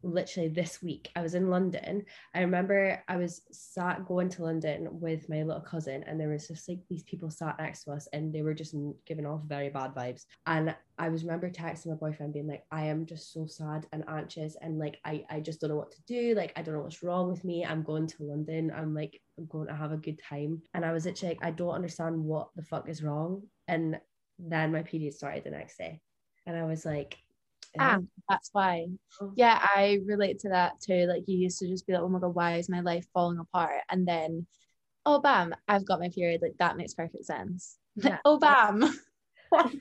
[0.02, 2.04] literally this week i was in london.
[2.34, 6.46] I remember i was sat going to london with my little cousin and there was
[6.46, 8.74] just like these people sat next to us and they were just
[9.06, 10.24] giving off very bad vibes.
[10.46, 14.04] And i was remember texting my boyfriend being like i am just so sad and
[14.08, 16.34] anxious and like i i just don't know what to do.
[16.34, 17.64] Like i don't know what's wrong with me.
[17.64, 18.72] I'm going to london.
[18.74, 20.62] I'm like i'm going to have a good time.
[20.74, 23.42] And i was literally like i don't understand what the fuck is wrong.
[23.66, 24.00] And
[24.38, 26.00] then my period started the next day.
[26.46, 27.18] And i was like
[27.80, 28.86] Ah, that's why.
[29.20, 29.32] Oh.
[29.36, 31.06] Yeah, I relate to that too.
[31.06, 33.38] Like you used to just be like, oh my god, why is my life falling
[33.38, 33.82] apart?
[33.90, 34.46] And then,
[35.06, 36.42] oh bam, I've got my period.
[36.42, 37.76] Like that makes perfect sense.
[37.96, 38.18] Yeah.
[38.24, 38.84] oh bam.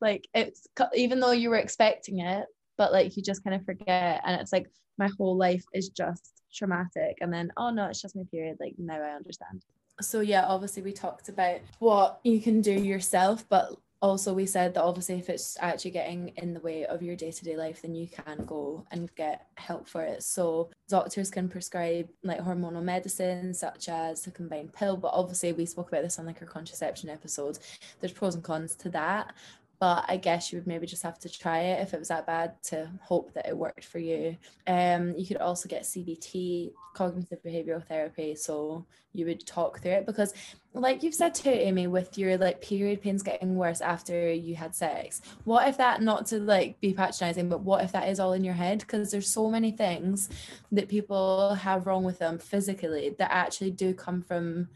[0.00, 2.46] like it's even though you were expecting it,
[2.78, 4.66] but like you just kind of forget, and it's like
[4.98, 7.18] my whole life is just traumatic.
[7.20, 8.58] And then, oh no, it's just my period.
[8.60, 9.64] Like now I understand.
[10.00, 13.70] so yeah obviously we talked about what you can do yourself but
[14.04, 17.56] also we said that obviously if it's actually getting in the way of your day-to-day
[17.56, 20.22] life then you can go and get help for it.
[20.22, 25.64] So doctors can prescribe like hormonal medicines such as the combined pill but obviously we
[25.64, 27.58] spoke about this on like our contraception episode.
[28.00, 29.32] There's pros and cons to that
[29.78, 32.26] but I guess you would maybe just have to try it if it was that
[32.26, 34.36] bad to hope that it worked for you.
[34.66, 40.06] Um, you could also get CBT, cognitive behavioral therapy, so you would talk through it
[40.06, 40.34] because,
[40.72, 44.74] like you've said too, Amy, with your like period pains getting worse after you had
[44.74, 45.22] sex.
[45.44, 48.44] What if that not to like be patronizing, but what if that is all in
[48.44, 48.80] your head?
[48.80, 50.28] Because there's so many things
[50.72, 54.68] that people have wrong with them physically that actually do come from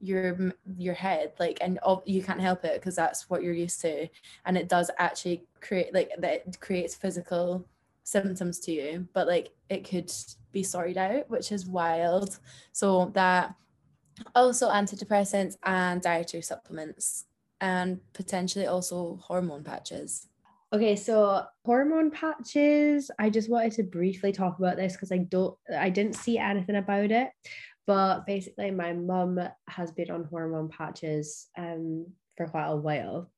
[0.00, 4.08] your your head like and you can't help it because that's what you're used to
[4.46, 7.66] and it does actually create like that creates physical
[8.02, 10.10] symptoms to you but like it could
[10.52, 12.38] be sorted out which is wild
[12.72, 13.54] so that
[14.34, 17.26] also antidepressants and dietary supplements
[17.60, 20.28] and potentially also hormone patches
[20.72, 23.10] Okay, so hormone patches.
[23.18, 26.76] I just wanted to briefly talk about this because I don't, I didn't see anything
[26.76, 27.30] about it.
[27.90, 33.32] But basically, my mum has been on hormone patches um for quite a while.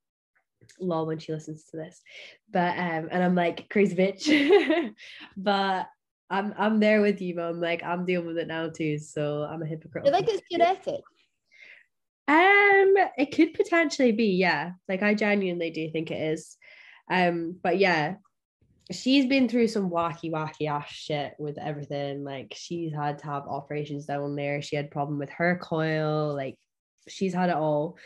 [0.79, 2.03] Lol, when she listens to this,
[2.51, 4.93] but um, and I'm like crazy bitch,
[5.39, 5.89] but
[6.29, 7.63] I'm I'm there with you, mum.
[7.63, 10.05] Like I'm dealing with it now too, so I'm a hypocrite.
[10.13, 11.01] Like it's genetic.
[12.29, 14.73] Um, it could potentially be, yeah.
[14.87, 16.59] Like I genuinely do think it is.
[17.11, 18.17] Um, but yeah,
[18.91, 22.25] she's been through some wacky, wacky ass shit with everything.
[22.25, 24.63] Like she's had to have operations down there.
[24.63, 26.35] She had problem with her coil.
[26.35, 26.57] Like
[27.09, 27.97] she's had it all.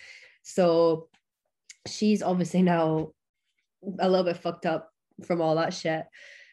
[0.43, 1.09] So
[1.87, 3.12] she's obviously now
[3.99, 4.91] a little bit fucked up
[5.25, 6.05] from all that shit.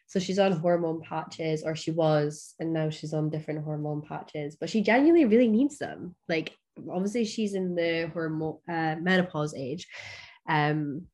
[0.08, 4.56] So she's on hormone patches, or she was, and now she's on different hormone patches.
[4.56, 6.16] But she genuinely really needs them.
[6.30, 6.56] Like
[6.92, 9.88] obviously she's in the hormone uh, menopause age,
[10.48, 11.08] um,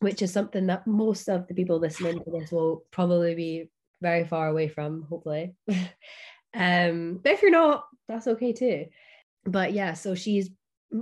[0.00, 4.24] which is something that most of the people listening to this will probably be very
[4.24, 5.02] far away from.
[5.02, 5.54] Hopefully,
[6.54, 8.86] um, but if you're not, that's okay too.
[9.44, 10.50] But yeah, so she's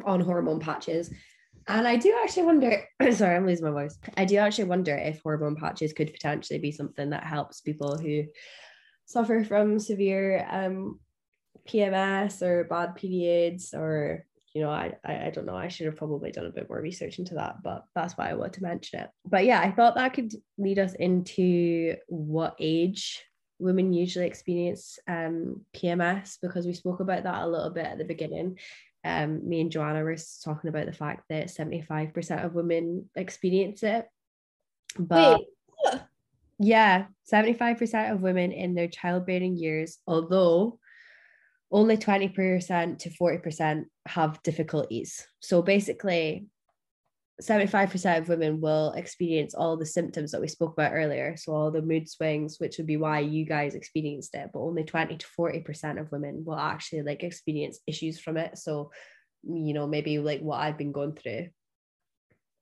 [0.04, 1.10] on hormone patches.
[1.68, 3.98] And I do actually wonder, sorry, I'm losing my voice.
[4.16, 8.24] I do actually wonder if hormone patches could potentially be something that helps people who
[9.06, 11.00] suffer from severe um,
[11.68, 14.24] PMS or bad periods or
[14.56, 16.80] you know I, I I don't know I should have probably done a bit more
[16.80, 19.10] research into that but that's why I wanted to mention it.
[19.26, 23.22] But yeah I thought that could lead us into what age
[23.58, 28.04] women usually experience um PMS because we spoke about that a little bit at the
[28.04, 28.58] beginning.
[29.04, 34.08] Um, me and Joanna were talking about the fact that 75% of women experience it.
[34.98, 36.00] But Wait,
[36.58, 40.80] yeah, 75% of women in their childbearing years, although
[41.70, 45.26] only 20% to 40% have difficulties.
[45.40, 46.46] So basically,
[47.42, 51.36] 75% of women will experience all the symptoms that we spoke about earlier.
[51.36, 54.84] So, all the mood swings, which would be why you guys experienced it, but only
[54.84, 58.56] 20 to 40% of women will actually like experience issues from it.
[58.56, 58.90] So,
[59.42, 61.48] you know, maybe like what I've been going through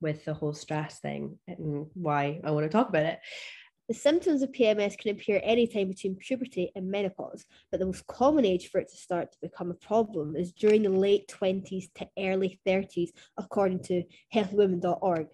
[0.01, 3.21] with the whole stress thing and why I want to talk about it.
[3.87, 8.47] The symptoms of PMS can appear anytime between puberty and menopause, but the most common
[8.47, 12.09] age for it to start to become a problem is during the late 20s to
[12.19, 15.27] early 30s, according to healthywomen.org.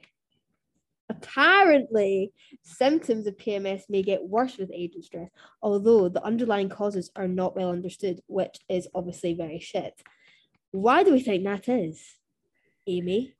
[1.08, 2.32] Apparently,
[2.62, 5.30] symptoms of PMS may get worse with age and stress,
[5.62, 10.02] although the underlying causes are not well understood, which is obviously very shit.
[10.72, 12.16] Why do we think that is?
[12.88, 13.34] Amy?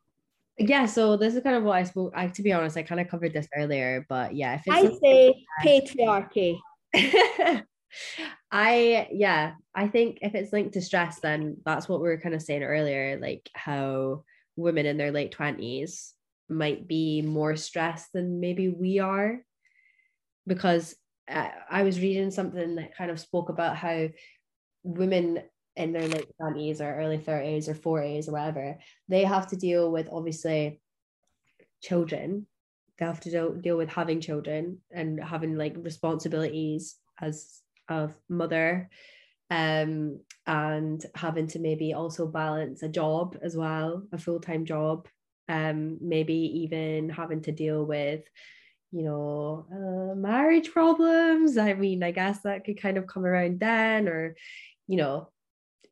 [0.59, 2.13] Yeah, so this is kind of what I spoke.
[2.15, 4.99] I, to be honest, I kind of covered this earlier, but yeah, if it's I
[5.01, 6.59] say patriarchy.
[8.53, 12.35] I yeah, I think if it's linked to stress, then that's what we were kind
[12.35, 14.25] of saying earlier, like how
[14.57, 16.15] women in their late twenties
[16.49, 19.39] might be more stressed than maybe we are,
[20.47, 20.95] because
[21.29, 24.09] uh, I was reading something that kind of spoke about how
[24.83, 25.43] women
[25.81, 29.91] in their late twenties or early thirties or forties or whatever, they have to deal
[29.91, 30.81] with obviously
[31.83, 32.47] children.
[32.99, 38.89] They have to deal, deal with having children and having like responsibilities as a mother
[39.51, 45.09] um and having to maybe also balance a job as well a full-time job
[45.49, 48.23] um maybe even having to deal with
[48.93, 53.59] you know uh, marriage problems i mean i guess that could kind of come around
[53.59, 54.37] then or
[54.87, 55.29] you know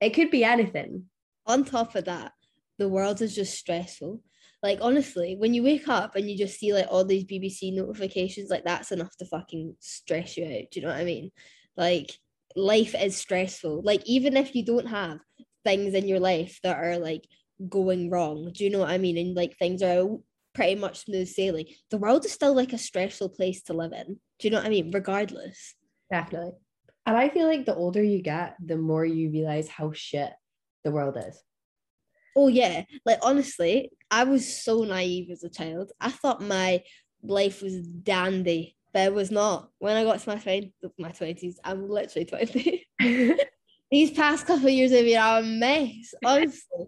[0.01, 1.07] it could be anything
[1.49, 2.33] on top of that,
[2.79, 4.23] the world is just stressful.
[4.63, 8.51] Like honestly, when you wake up and you just see like all these BBC notifications,
[8.51, 10.71] like that's enough to fucking stress you out.
[10.71, 11.31] Do you know what I mean?
[11.77, 12.13] Like
[12.55, 13.83] life is stressful.
[13.83, 15.21] Like even if you don't have
[15.65, 17.25] things in your life that are like
[17.69, 19.17] going wrong, do you know what I mean?
[19.17, 20.07] And like things are
[20.55, 21.67] pretty much smooth sailing.
[21.91, 24.19] The world is still like a stressful place to live in.
[24.39, 24.91] Do you know what I mean?
[24.91, 25.75] Regardless.
[26.11, 26.53] definitely
[27.09, 30.33] and i feel like the older you get the more you realize how shit
[30.85, 31.43] the world is
[32.41, 35.91] Oh yeah, like honestly, I was so naive as a child.
[36.01, 36.85] I thought my
[37.21, 39.71] life was dandy, but it was not.
[39.79, 42.87] When I got to my twen- my twenties, I'm literally twenty.
[43.91, 46.15] These past couple of years have been a mess.
[46.25, 46.87] Honestly,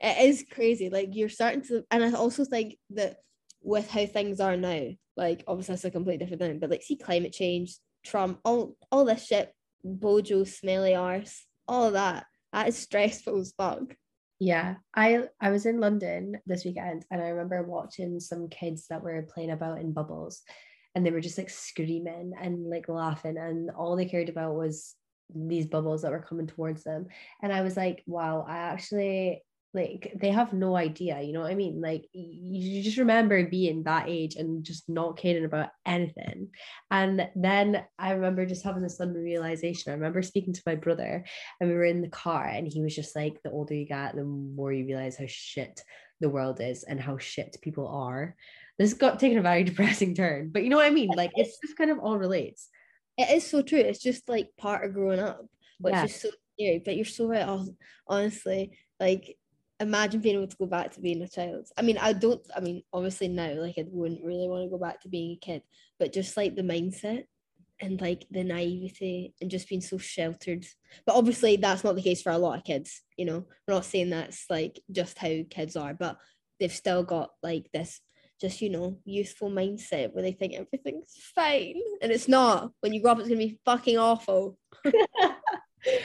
[0.00, 0.90] it is crazy.
[0.90, 3.16] Like you're starting to, and I also think that
[3.62, 6.58] with how things are now, like obviously that's a completely different thing.
[6.58, 11.94] But like, see climate change, Trump, all all this shit, Bojo, smelly arse, all of
[11.94, 12.26] that.
[12.52, 13.96] That is stressful as fuck.
[14.38, 19.02] Yeah, I I was in London this weekend and I remember watching some kids that
[19.02, 20.42] were playing about in bubbles
[20.94, 24.94] and they were just like screaming and like laughing and all they cared about was
[25.34, 27.06] these bubbles that were coming towards them
[27.42, 29.42] and I was like wow I actually
[29.74, 33.82] like they have no idea you know what I mean like you just remember being
[33.82, 36.50] that age and just not caring about anything
[36.90, 41.24] and then I remember just having this sudden realization I remember speaking to my brother
[41.60, 44.14] and we were in the car and he was just like the older you get
[44.14, 45.82] the more you realize how shit
[46.20, 48.36] the world is and how shit people are
[48.78, 51.58] this got taken a very depressing turn but you know what i mean like it's
[51.58, 52.68] just kind of all relates
[53.16, 53.78] It is so true.
[53.78, 55.46] It's just like part of growing up,
[55.80, 56.04] which Yeah.
[56.04, 56.82] is so scary.
[56.84, 57.46] But you're so right.
[58.08, 59.36] Honestly, like
[59.80, 61.68] imagine being able to go back to being a child.
[61.76, 62.40] I mean, I don't.
[62.56, 65.44] I mean, obviously now, like I wouldn't really want to go back to being a
[65.44, 65.62] kid.
[65.98, 67.24] But just like the mindset
[67.80, 70.66] and like the naivety and just being so sheltered.
[71.06, 73.02] But obviously, that's not the case for a lot of kids.
[73.16, 76.18] You know, we're not saying that's like just how kids are, but
[76.60, 78.00] they've still got like this
[78.40, 83.00] just you know youthful mindset where they think everything's fine and it's not when you
[83.00, 84.58] grow up it's gonna be fucking awful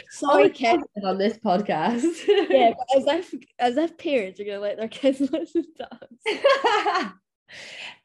[0.10, 2.04] sorry kids on this podcast.
[2.50, 7.12] Yeah but as if as if parents are gonna let their kids listen to us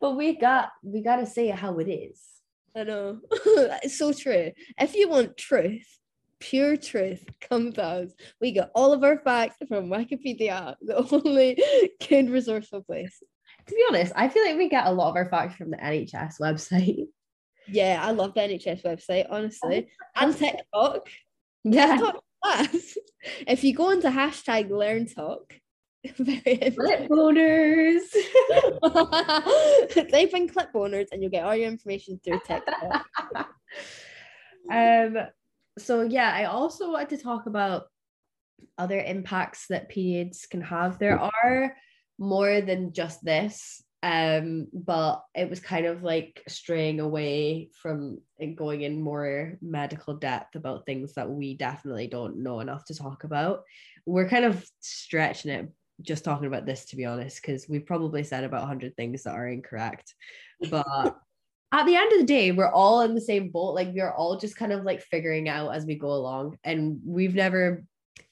[0.00, 2.20] but we got we got to say it how it is.
[2.76, 3.20] I know.
[3.84, 4.50] It's so true.
[4.78, 5.86] If you want truth
[6.40, 8.10] pure truth come to us.
[8.40, 11.62] We got all of our facts from wikipedia the only
[12.00, 13.22] kid resourceful place.
[13.66, 15.78] To be honest i feel like we get a lot of our facts from the
[15.78, 17.06] nhs website.
[17.66, 19.88] Yeah i love the nhs website honestly.
[20.14, 21.08] And tiktok
[21.64, 22.12] yeah
[22.42, 22.96] class.
[23.46, 25.54] If you go into hashtag learn talk,
[26.18, 28.04] very Flip boners
[30.10, 33.06] type in clip owners and you'll get all your information through TikTok.
[34.70, 35.16] um
[35.78, 37.84] so yeah i also wanted to talk about
[38.78, 40.98] other impacts that periods can have.
[40.98, 41.76] There are
[42.18, 43.82] more than just this.
[44.04, 48.20] Um, but it was kind of like straying away from
[48.54, 53.24] going in more medical depth about things that we definitely don't know enough to talk
[53.24, 53.62] about.
[54.04, 58.24] We're kind of stretching it just talking about this to be honest, because we've probably
[58.24, 60.14] said about 100 things that are incorrect.
[60.68, 60.86] But
[61.72, 63.74] at the end of the day, we're all in the same boat.
[63.74, 66.58] Like we're all just kind of like figuring out as we go along.
[66.62, 67.84] And we've never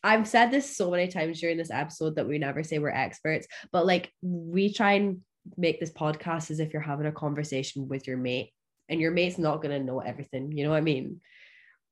[0.04, 3.46] I've said this so many times during this episode that we never say we're experts,
[3.70, 5.22] but like we try and
[5.56, 8.50] make this podcast as if you're having a conversation with your mate
[8.88, 10.52] and your mate's not going to know everything.
[10.52, 11.20] You know what I mean?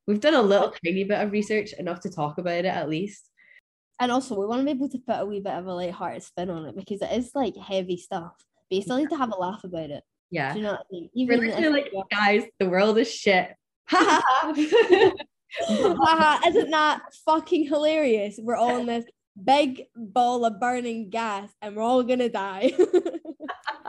[0.07, 3.29] We've done a little tiny bit of research, enough to talk about it at least.
[4.01, 6.23] And also, we want to be able to put a wee bit of a light-hearted
[6.23, 8.33] spin on it because it is like heavy stuff,
[8.69, 10.03] but you still need to have a laugh about it.
[10.31, 10.53] Yeah.
[10.53, 11.11] Do you know what I mean?
[11.15, 13.55] We're Even literally if- like, guys, the world is shit.
[13.89, 14.53] Haha,
[16.47, 18.39] isn't that fucking hilarious?
[18.41, 19.05] We're all in this
[19.43, 22.73] big ball of burning gas and we're all gonna die.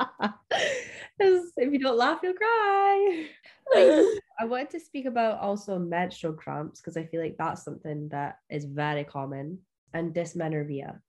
[1.19, 3.27] if you don't laugh, you'll cry.
[3.73, 8.39] I wanted to speak about also menstrual cramps because I feel like that's something that
[8.49, 9.59] is very common
[9.93, 10.99] and dysmenorrhea.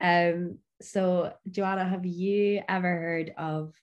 [0.00, 3.74] Um, so Joanna, have you ever heard of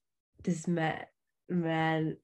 [0.44, 1.04] dysmen
[1.50, 2.18] man?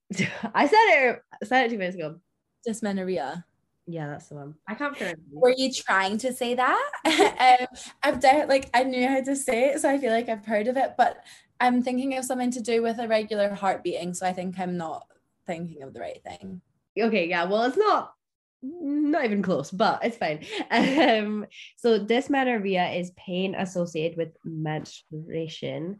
[0.53, 2.19] I said it I said it two minutes ago.
[2.65, 3.45] Dysmenorrhea.
[3.87, 4.55] Yeah, that's the one.
[4.67, 5.21] I can't remember.
[5.31, 6.91] Were you trying to say that?
[7.05, 7.67] um,
[8.03, 10.67] I've de- like I knew how to say it, so I feel like I've heard
[10.67, 11.23] of it, but
[11.59, 15.05] I'm thinking of something to do with irregular heart beating, so I think I'm not
[15.45, 16.61] thinking of the right thing.
[16.99, 18.13] okay yeah well it's not
[18.61, 20.45] not even close but it's fine.
[20.71, 21.45] Um
[21.77, 25.97] so dysmenorrhea is pain associated with menstruation.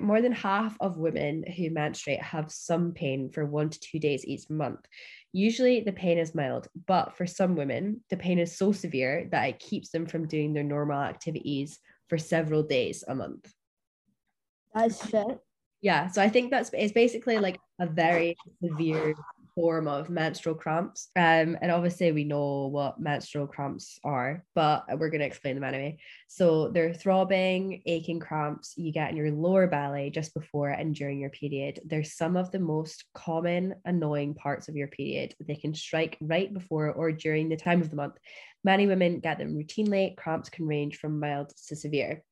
[0.00, 4.24] More than half of women who menstruate have some pain for one to two days
[4.24, 4.80] each month.
[5.32, 9.48] Usually the pain is mild but for some women the pain is so severe that
[9.48, 13.52] it keeps them from doing their normal activities for several days a month
[14.74, 15.38] That's shit.
[15.80, 19.14] yeah so i think that's it's basically like a very severe
[19.54, 21.08] form of menstrual cramps.
[21.16, 25.64] Um and obviously we know what menstrual cramps are but we're going to explain them
[25.64, 25.98] anyway.
[26.28, 31.20] So they're throbbing aching cramps you get in your lower belly just before and during
[31.20, 31.80] your period.
[31.84, 35.34] They're some of the most common annoying parts of your period.
[35.40, 38.16] They can strike right before or during the time of the month.
[38.64, 40.16] Many women get them routinely.
[40.16, 42.22] Cramps can range from mild to severe.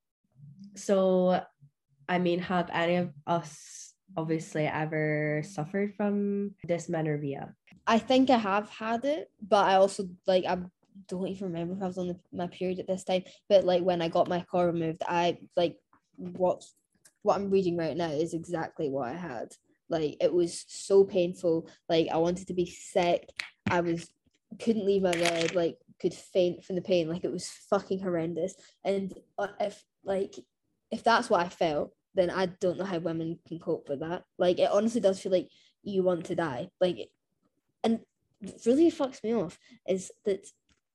[0.76, 1.42] So
[2.08, 7.54] I mean, have any of us obviously ever suffered from dysmenorrhea?
[7.86, 10.58] I think I have had it, but I also like I
[11.06, 13.24] don't even remember if I was on the, my period at this time.
[13.48, 15.76] But like when I got my car removed, I like
[16.16, 16.64] what
[17.22, 19.48] what I'm reading right now is exactly what I had.
[19.88, 21.68] Like it was so painful.
[21.88, 23.28] Like I wanted to be sick.
[23.70, 24.10] I was
[24.58, 25.54] couldn't leave my bed.
[25.54, 27.08] Like could faint from the pain.
[27.08, 28.54] Like it was fucking horrendous.
[28.84, 30.34] And uh, if like
[30.90, 34.24] if that's what I felt, then I don't know how women can cope with that.
[34.38, 35.48] Like it honestly does feel like
[35.82, 36.70] you want to die.
[36.80, 37.08] Like
[37.84, 38.00] and
[38.66, 40.46] really fucks me off is that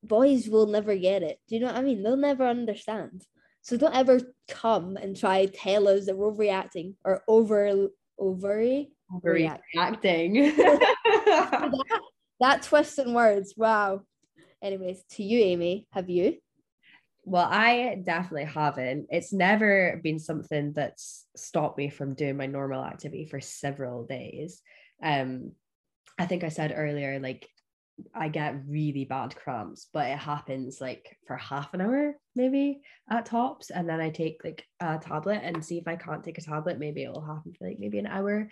[0.02, 1.38] boys will never get it.
[1.48, 2.02] Do you know what I mean?
[2.02, 3.22] They'll never understand.
[3.62, 7.88] So don't ever come and try tell us that we're overreacting or over
[8.18, 9.60] ovary overreact.
[9.74, 10.34] Reacting.
[10.56, 12.00] that,
[12.40, 13.54] that twist in words.
[13.56, 14.02] Wow.
[14.62, 16.38] Anyways, to you, Amy, have you?
[17.24, 19.06] Well, I definitely haven't.
[19.10, 24.60] It's never been something that's stopped me from doing my normal activity for several days.
[25.02, 25.52] Um,
[26.18, 27.48] I think I said earlier, like
[28.14, 33.26] I get really bad cramps, but it happens like for half an hour, maybe at
[33.26, 33.70] tops.
[33.70, 36.78] And then I take like a tablet and see if I can't take a tablet,
[36.78, 38.48] maybe it'll happen for like maybe an hour.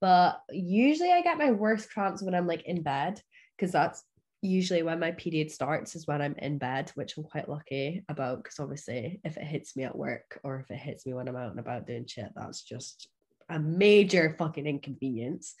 [0.00, 3.20] But usually I get my worst cramps when I'm like in bed,
[3.56, 4.02] because that's
[4.42, 8.42] usually when my period starts is when I'm in bed, which I'm quite lucky about
[8.42, 11.36] because obviously if it hits me at work or if it hits me when I'm
[11.36, 13.08] out and about doing shit, that's just
[13.48, 15.54] a major fucking inconvenience.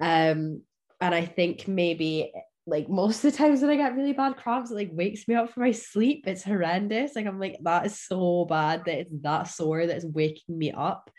[0.00, 0.62] Um,
[1.00, 2.32] and I think maybe
[2.66, 5.34] like most of the times when I get really bad cramps, it like wakes me
[5.34, 6.24] up from my sleep.
[6.26, 7.16] It's horrendous.
[7.16, 10.72] Like I'm like, that is so bad that it's that sore that is waking me
[10.72, 11.10] up.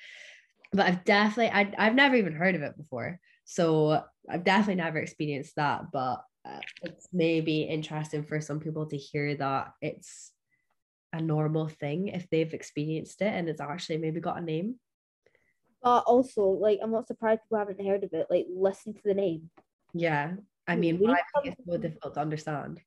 [0.71, 3.19] But I've definitely I, I've never even heard of it before.
[3.45, 8.97] So I've definitely never experienced that, but uh, it's maybe interesting for some people to
[8.97, 10.31] hear that it's
[11.13, 14.75] a normal thing if they've experienced it and it's actually maybe got a name.
[15.81, 18.27] But also, like, I'm not surprised people haven't heard of it.
[18.29, 19.49] Like, listen to the name.
[19.93, 20.33] Yeah.
[20.67, 22.81] I mean, we why need make it so difficult to understand?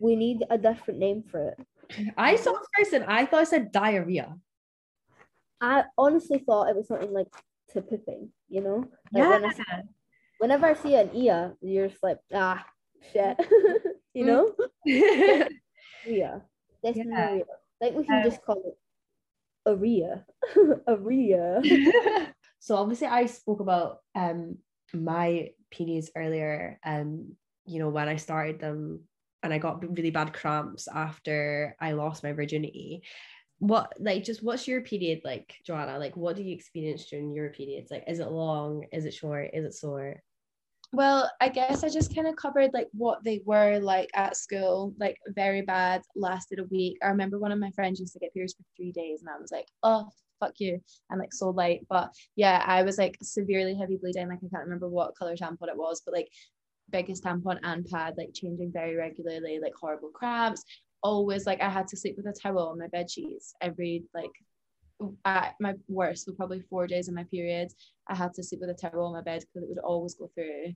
[0.00, 2.12] We need a different name for it.
[2.16, 4.36] I saw this person, I thought it said diarrhea.
[5.60, 7.28] I honestly thought it was something like
[7.72, 8.84] to pooping, you know?
[9.12, 9.82] Like when I, Yeah.
[10.38, 12.64] whenever I see an Ia, you're just like, ah,
[13.12, 13.36] shit,
[14.14, 14.26] you Mm.
[14.26, 14.54] know?
[16.06, 16.42] Rhea.
[16.82, 17.30] Destiny Yeah.
[17.30, 17.44] Rhea.
[17.80, 18.78] Like we can just call it
[19.66, 20.24] Aria.
[20.86, 21.62] Aria.
[22.58, 24.58] so obviously I spoke about um
[24.92, 29.04] my periods earlier um you know when I started them
[29.42, 33.02] and I got really bad cramps after I lost my virginity
[33.60, 37.50] what like just what's your period like Joanna like what do you experience during your
[37.50, 40.16] periods like is it long is it short is it sore
[40.92, 44.92] Well, I guess I just kind of covered like what they were like at school,
[44.98, 46.98] like very bad, lasted a week.
[47.00, 49.38] I remember one of my friends used to get periods for three days, and I
[49.38, 50.08] was like, oh,
[50.40, 51.86] fuck you, and like so light.
[51.88, 54.28] But yeah, I was like severely heavy bleeding.
[54.28, 56.28] Like I can't remember what color tampon it was, but like
[56.90, 60.64] biggest tampon and pad, like changing very regularly, like horrible cramps.
[61.02, 64.32] Always like I had to sleep with a towel on my bed sheets every like
[65.24, 67.72] at my worst, so probably four days of my period.
[68.08, 70.30] I had to sleep with a towel on my bed because it would always go
[70.34, 70.74] through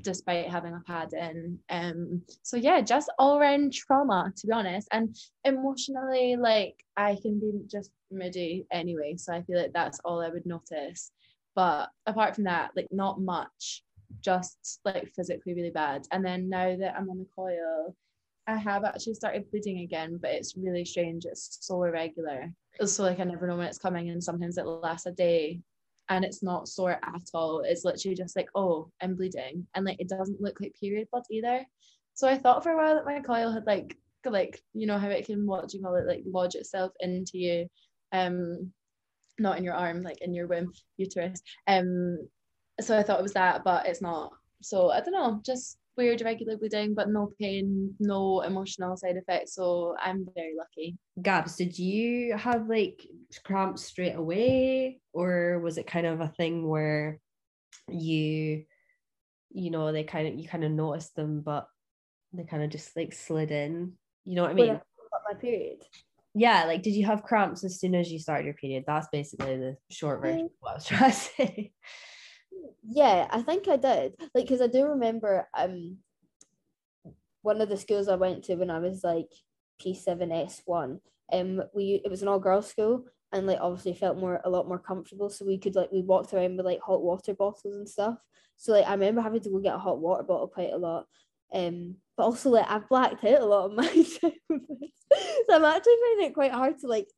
[0.00, 1.58] despite having a pad in.
[1.68, 4.88] Um so yeah, just all around trauma to be honest.
[4.90, 9.16] And emotionally, like I can be just moody anyway.
[9.16, 11.12] So I feel like that's all I would notice.
[11.54, 13.84] But apart from that, like not much,
[14.20, 16.06] just like physically really bad.
[16.10, 17.94] And then now that I'm on the coil,
[18.46, 21.24] I have actually started bleeding again, but it's really strange.
[21.24, 22.52] It's so irregular.
[22.84, 25.60] So like I never know when it's coming, and sometimes it lasts a day,
[26.08, 27.60] and it's not sore at all.
[27.60, 31.24] It's literally just like, oh, I'm bleeding, and like it doesn't look like period blood
[31.30, 31.64] either.
[32.14, 35.08] So I thought for a while that my coil had like like you know how
[35.08, 37.68] it can what do you call it like lodge itself into you,
[38.12, 38.72] um,
[39.38, 41.42] not in your arm like in your womb uterus.
[41.66, 42.18] Um,
[42.80, 44.32] so I thought it was that, but it's not.
[44.62, 49.54] So I don't know, just weird irregular bleeding, but no pain, no emotional side effects.
[49.54, 50.96] So I'm very lucky.
[51.20, 53.06] Gabs did you have like
[53.44, 57.18] cramps straight away or was it kind of a thing where
[57.88, 58.64] you
[59.50, 61.66] you know they kind of you kind of noticed them but
[62.32, 63.92] they kind of just like slid in
[64.24, 64.80] you know what I mean
[65.28, 65.82] my period.
[66.34, 69.56] yeah like did you have cramps as soon as you started your period that's basically
[69.56, 71.72] the short version um, of what I was trying to say
[72.84, 74.14] Yeah, I think I did.
[74.34, 75.98] Like, because I do remember um
[77.42, 79.28] one of the schools I went to when I was like
[79.80, 81.00] P7S1.
[81.32, 84.68] Um, we it was an all girls school, and like obviously felt more a lot
[84.68, 85.30] more comfortable.
[85.30, 88.16] So we could like we walked around with like hot water bottles and stuff.
[88.56, 91.06] So like I remember having to go get a hot water bottle quite a lot.
[91.52, 94.32] Um, but also like I've blacked out a lot of my time
[95.10, 97.08] so I'm actually finding it quite hard to like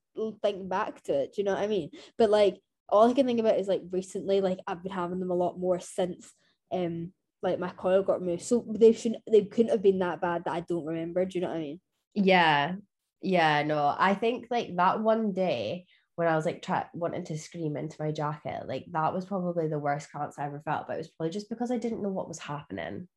[0.43, 1.35] think back to it.
[1.35, 1.91] Do you know what I mean?
[2.19, 2.57] But like
[2.89, 5.59] all I can think about is like recently, like I've been having them a lot
[5.59, 6.33] more since
[6.73, 7.13] um
[7.43, 8.43] like my coil got removed.
[8.43, 11.25] So they shouldn't they couldn't have been that bad that I don't remember.
[11.25, 11.81] Do you know what I mean?
[12.15, 12.75] yeah
[13.23, 17.39] yeah no I think like that one day when I was like try- wanting to
[17.39, 20.95] scream into my jacket like that was probably the worst cramps I ever felt but
[20.95, 23.09] it was probably just because I didn't know what was happening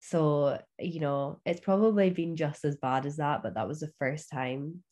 [0.00, 3.92] so you know it's probably been just as bad as that but that was the
[3.98, 4.82] first time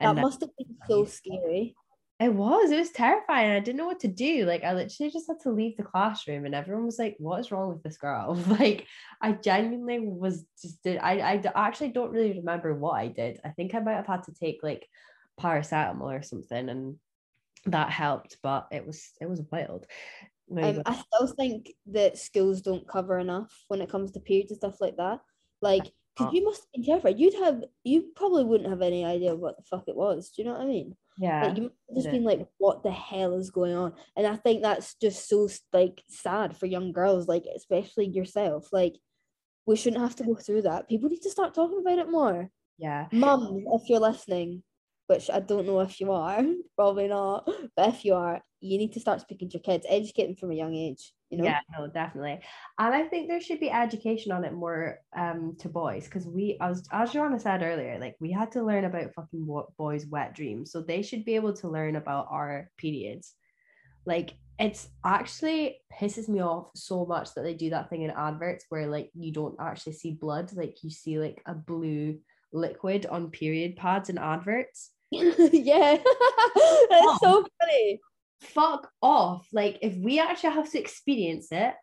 [0.00, 1.74] That must have been so scary.
[2.24, 2.70] It was.
[2.70, 3.50] It was terrifying.
[3.50, 4.46] I didn't know what to do.
[4.46, 7.52] Like I literally just had to leave the classroom, and everyone was like, "What is
[7.52, 8.86] wrong with this girl?" Like
[9.20, 10.96] I genuinely was just did.
[10.96, 13.40] I, I actually don't really remember what I did.
[13.44, 14.88] I think I might have had to take like
[15.38, 16.96] paracetamol or something, and
[17.66, 18.38] that helped.
[18.42, 19.84] But it was it was wild.
[20.50, 20.82] Um.
[20.86, 24.80] I still think that schools don't cover enough when it comes to periods and stuff
[24.80, 25.20] like that.
[25.60, 26.34] Like, because not.
[26.34, 27.18] you must have been terrified.
[27.18, 30.30] You'd have, you probably wouldn't have any idea what the fuck it was.
[30.30, 30.96] Do you know what I mean?
[31.16, 31.46] Yeah.
[31.46, 33.92] Like, you just been like, what the hell is going on?
[34.16, 38.68] And I think that's just so like sad for young girls, like especially yourself.
[38.72, 38.94] Like,
[39.66, 40.88] we shouldn't have to go through that.
[40.88, 42.50] People need to start talking about it more.
[42.78, 43.06] yeah.
[43.12, 44.62] Mums, if you're listening,
[45.06, 46.42] which I don't know if you are,
[46.76, 50.26] probably not, but if you are, you need to start speaking to your kids, educate
[50.26, 51.12] them from a young age.
[51.30, 52.40] You know, Yeah, no, definitely.
[52.78, 56.56] And I think there should be education on it more um to boys because we
[56.60, 60.34] as as Joanna said earlier, like we had to learn about fucking what boys' wet
[60.34, 60.70] dreams.
[60.70, 63.34] So they should be able to learn about our periods.
[64.06, 68.66] Like it's actually pisses me off so much that they do that thing in adverts
[68.68, 72.18] where like you don't actually see blood, like you see like a blue
[72.54, 74.90] liquid on period pads and adverts.
[75.10, 75.96] yeah,
[76.90, 78.00] that's so funny.
[78.40, 79.46] fuck off.
[79.52, 81.74] Like, if we actually have to experience it,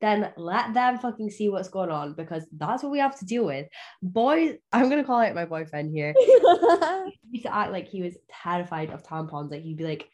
[0.00, 3.44] then let them fucking see what's going on because that's what we have to deal
[3.44, 3.68] with.
[4.02, 6.14] Boys, I'm gonna call out my boyfriend here.
[7.30, 9.50] He used to act like he was terrified of tampons.
[9.50, 10.08] Like he'd be like,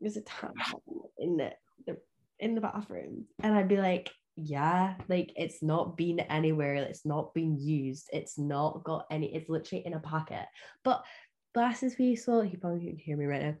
[0.00, 0.80] "There's a tampon
[1.18, 1.50] in the,
[1.86, 1.96] the
[2.38, 6.74] in the bathroom," and I'd be like, "Yeah, like it's not been anywhere.
[6.74, 8.08] It's not been used.
[8.12, 9.34] It's not got any.
[9.34, 10.46] It's literally in a packet."
[10.84, 11.04] But
[11.80, 13.54] his wee soul, he probably can't hear me right now.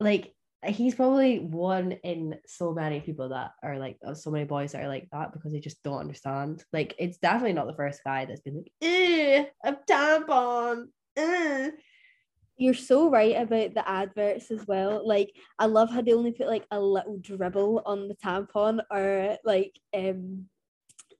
[0.00, 0.34] Like
[0.64, 4.82] he's probably one in so many people that are like uh, so many boys that
[4.82, 6.64] are like that because they just don't understand.
[6.72, 10.86] Like it's definitely not the first guy that's been like, a tampon.
[11.16, 11.70] eh."
[12.62, 15.04] You're so right about the adverts as well.
[15.04, 19.36] Like I love how they only put like a little dribble on the tampon or
[19.44, 20.46] like um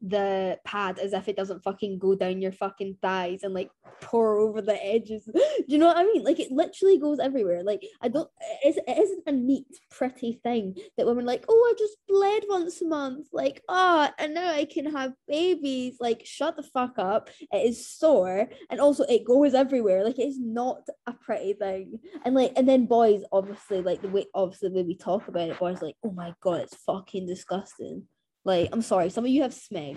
[0.03, 4.38] the pad as if it doesn't fucking go down your fucking thighs and like pour
[4.38, 5.24] over the edges.
[5.32, 6.24] Do you know what I mean?
[6.24, 7.62] Like it literally goes everywhere.
[7.62, 8.28] Like I don't
[8.64, 12.82] it, it isn't a neat, pretty thing that women like, oh I just bled once
[12.82, 13.28] a month.
[13.32, 15.98] Like, oh and now I can have babies.
[16.00, 17.30] Like shut the fuck up.
[17.53, 20.05] It is sore and also it goes everywhere.
[20.05, 22.00] Like it's not a pretty thing.
[22.24, 25.59] And like and then boys obviously like the way obviously way we talk about it,
[25.61, 28.09] boys like, oh my god, it's fucking disgusting.
[28.45, 29.97] Like, I'm sorry, some of you have smeg.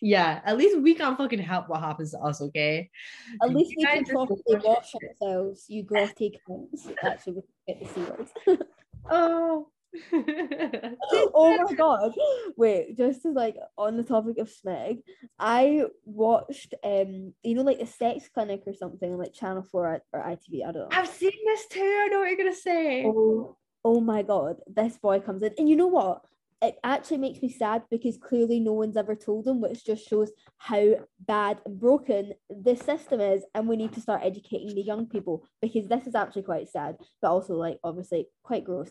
[0.00, 2.88] yeah, at least we can't fucking help what happens to us, okay?
[3.42, 5.02] At least we can just properly don't wash shit.
[5.20, 6.90] ourselves, you grotty cunts.
[7.02, 8.32] Actually, we get the C words.
[9.10, 9.66] Oh.
[10.12, 12.12] oh my god.
[12.56, 15.02] Wait, just as like on the topic of smeg,
[15.38, 20.02] I watched um, you know, like the sex clinic or something, like Channel 4 or,
[20.12, 20.88] or ITV, I don't know.
[20.92, 21.80] I've seen this too.
[21.80, 23.04] I know what you're gonna say.
[23.06, 25.52] Oh, oh my god, this boy comes in.
[25.58, 26.22] And you know what?
[26.62, 30.30] It actually makes me sad because clearly no one's ever told him, which just shows
[30.58, 30.94] how
[31.26, 33.42] bad and broken this system is.
[33.52, 36.98] And we need to start educating the young people because this is actually quite sad,
[37.20, 38.90] but also like obviously quite gross.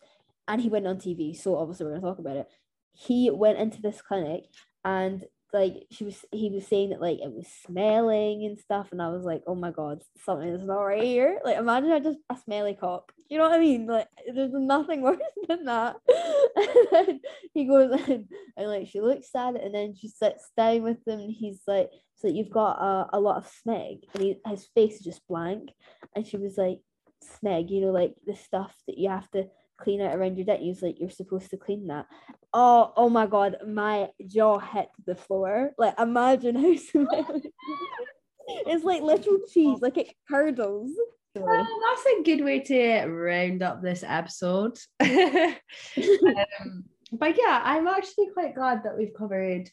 [0.51, 2.47] And he went on TV, so obviously we're gonna talk about it.
[2.91, 4.43] He went into this clinic
[4.83, 5.23] and
[5.53, 9.09] like she was he was saying that like it was smelling and stuff and I
[9.09, 11.39] was like oh my god something is not right here.
[11.45, 13.87] Like imagine I just a smelly cock you know what I mean?
[13.87, 15.95] Like there's nothing worse than that.
[17.53, 18.27] He goes in
[18.57, 21.91] and like she looks sad and then she sits down with him and he's like
[22.15, 24.01] so you've got a, a lot of smeg.
[24.13, 25.69] And he, his face is just blank.
[26.13, 26.79] And she was like
[27.23, 29.45] smeg you know like the stuff that you have to
[29.81, 32.05] clean it around your was like you're supposed to clean that
[32.53, 37.53] oh oh my god my jaw hit the floor like imagine how smelly
[38.67, 40.91] it's like little cheese like it curdles
[41.33, 44.77] Well, that's a good way to round up this episode.
[44.99, 49.69] um, but yeah, I'm actually quite glad that we've covered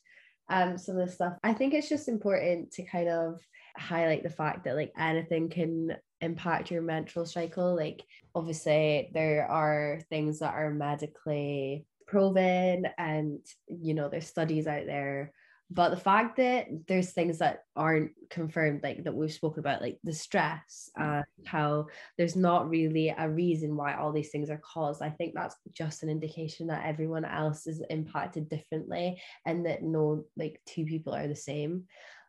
[0.49, 1.35] um, some of this stuff.
[1.43, 3.41] I think it's just important to kind of
[3.77, 7.75] highlight the fact that like anything can impact your menstrual cycle.
[7.75, 8.05] Like
[8.35, 15.33] obviously there are things that are medically proven and you know there's studies out there
[15.71, 19.99] but the fact that there's things that aren't confirmed like that we've spoken about like
[20.03, 25.03] the stress and how there's not really a reason why all these things are caused
[25.03, 30.25] i think that's just an indication that everyone else is impacted differently and that no
[30.37, 31.85] like two people are the same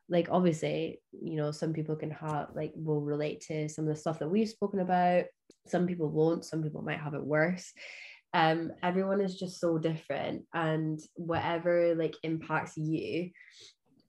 [0.09, 3.99] like obviously you know some people can have like will relate to some of the
[3.99, 5.25] stuff that we've spoken about.
[5.67, 7.71] Some people won't some people might have it worse.
[8.33, 13.31] Um everyone is just so different and whatever like impacts you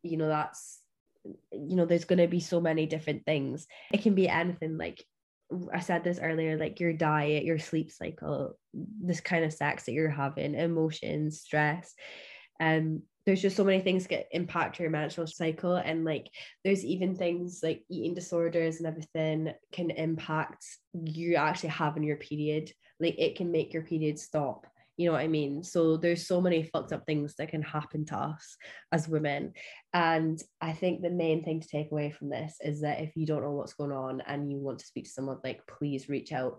[0.02, 0.80] you know that's
[1.24, 3.66] you know there's going to be so many different things.
[3.92, 5.04] It can be anything like
[5.72, 9.92] I said this earlier, like your diet, your sleep cycle, this kind of sex that
[9.92, 11.92] you're having, emotions, stress.
[12.60, 15.76] Um, there's just so many things that impact your menstrual cycle.
[15.76, 16.28] And like
[16.64, 20.64] there's even things like eating disorders and everything can impact
[20.94, 22.72] you actually having your period.
[22.98, 24.66] Like it can make your period stop.
[24.96, 25.64] You know what I mean?
[25.64, 28.56] So there's so many fucked up things that can happen to us
[28.92, 29.54] as women.
[29.94, 33.24] And I think the main thing to take away from this is that if you
[33.24, 36.32] don't know what's going on and you want to speak to someone, like please reach
[36.32, 36.58] out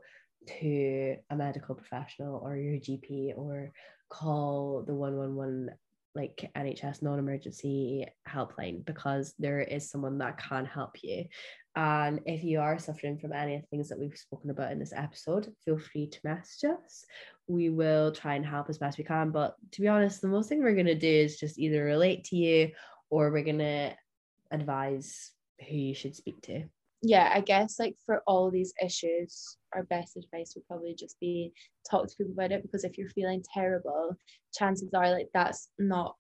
[0.60, 3.72] to a medical professional or your GP or
[4.10, 5.70] call the 111
[6.16, 11.26] like NHS non-emergency helpline because there is someone that can help you.
[11.76, 14.80] And if you are suffering from any of the things that we've spoken about in
[14.80, 17.06] this episode, feel free to message us.
[17.48, 19.32] We will try and help as best we can.
[19.32, 22.36] But to be honest, the most thing we're gonna do is just either relate to
[22.36, 22.72] you
[23.10, 23.96] or we're gonna
[24.52, 25.32] advise
[25.70, 26.66] who you should speak to.
[27.02, 31.52] Yeah, I guess like for all these issues, our best advice would probably just be
[31.90, 34.16] talk to people about it because if you're feeling terrible,
[34.54, 36.16] chances are like that's not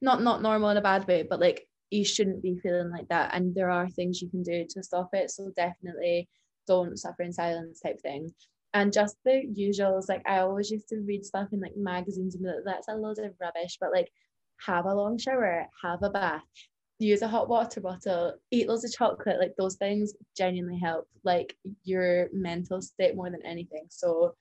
[0.00, 3.34] not not normal in a bad way, but like you shouldn't be feeling like that.
[3.34, 5.30] And there are things you can do to stop it.
[5.30, 6.28] So definitely
[6.66, 8.32] don't suffer in silence type thing.
[8.72, 12.44] And just the usuals, like I always used to read stuff in like magazines and
[12.44, 14.10] like, that's a load of rubbish, but like
[14.66, 16.42] have a long shower, have a bath,
[17.04, 21.56] use a hot water bottle, eat loads of chocolate, like those things genuinely help like
[21.84, 23.86] your mental state more than anything.
[23.88, 24.34] So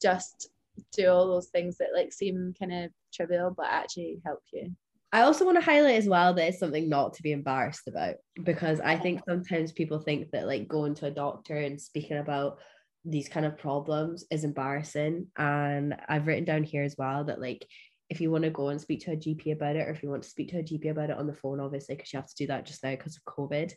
[0.00, 0.50] just
[0.92, 4.74] do all those things that like seem kind of trivial but actually help you.
[5.12, 8.16] I also want to highlight as well that it's something not to be embarrassed about
[8.42, 12.58] because I think sometimes people think that like going to a doctor and speaking about
[13.04, 15.28] these kind of problems is embarrassing.
[15.38, 17.66] And I've written down here as well that like
[18.08, 20.10] if you want to go and speak to a GP about it, or if you
[20.10, 22.28] want to speak to a GP about it on the phone, obviously, because you have
[22.28, 23.72] to do that just now because of COVID,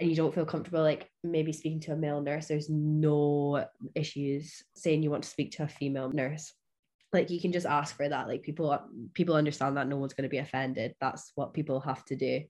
[0.00, 3.64] and you don't feel comfortable, like maybe speaking to a male nurse, there's no
[3.94, 6.52] issues saying you want to speak to a female nurse.
[7.12, 8.26] Like you can just ask for that.
[8.26, 8.78] Like people,
[9.14, 10.94] people understand that no one's going to be offended.
[11.00, 12.42] That's what people have to do,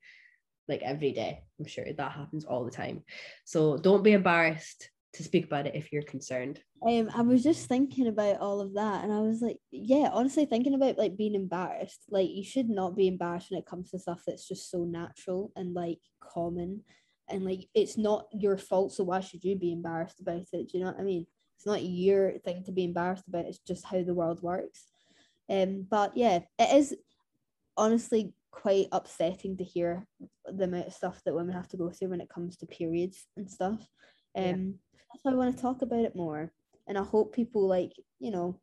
[0.66, 1.42] like every day.
[1.58, 3.02] I'm sure that happens all the time.
[3.44, 6.60] So don't be embarrassed to speak about it if you're concerned.
[6.84, 10.46] Um, I was just thinking about all of that, and I was like, yeah, honestly,
[10.46, 12.00] thinking about like being embarrassed.
[12.10, 15.52] Like, you should not be embarrassed when it comes to stuff that's just so natural
[15.54, 16.82] and like common,
[17.28, 18.92] and like it's not your fault.
[18.92, 20.68] So why should you be embarrassed about it?
[20.68, 21.26] Do you know what I mean?
[21.56, 23.44] It's not your thing to be embarrassed about.
[23.44, 24.86] It's just how the world works.
[25.48, 26.96] Um, but yeah, it is
[27.76, 30.06] honestly quite upsetting to hear
[30.46, 33.24] the amount of stuff that women have to go through when it comes to periods
[33.36, 33.86] and stuff.
[34.36, 34.56] Um, yeah
[35.12, 36.50] that's why I want to talk about it more.
[36.86, 38.60] And I hope people like, you know,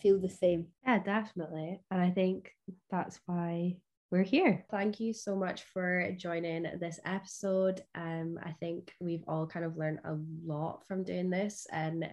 [0.00, 0.66] feel the same.
[0.84, 1.80] Yeah, definitely.
[1.90, 2.50] And I think
[2.90, 3.76] that's why
[4.10, 4.64] we're here.
[4.70, 7.82] Thank you so much for joining this episode.
[7.94, 11.66] Um, I think we've all kind of learned a lot from doing this.
[11.72, 12.08] And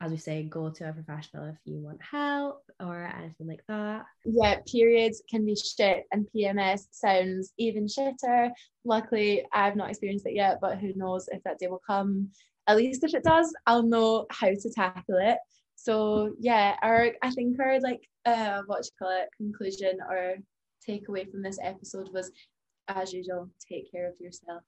[0.00, 4.04] as we say, go to a professional if you want help or anything like that.
[4.24, 8.50] Yeah, periods can be shit, and PMS sounds even shitter.
[8.84, 12.30] Luckily, I've not experienced it yet, but who knows if that day will come
[12.68, 15.38] at least if it does, I'll know how to tackle it.
[15.74, 20.36] So yeah, our I think our like uh what you call it conclusion or
[20.88, 22.30] takeaway from this episode was
[22.88, 24.62] as usual, take care of yourself.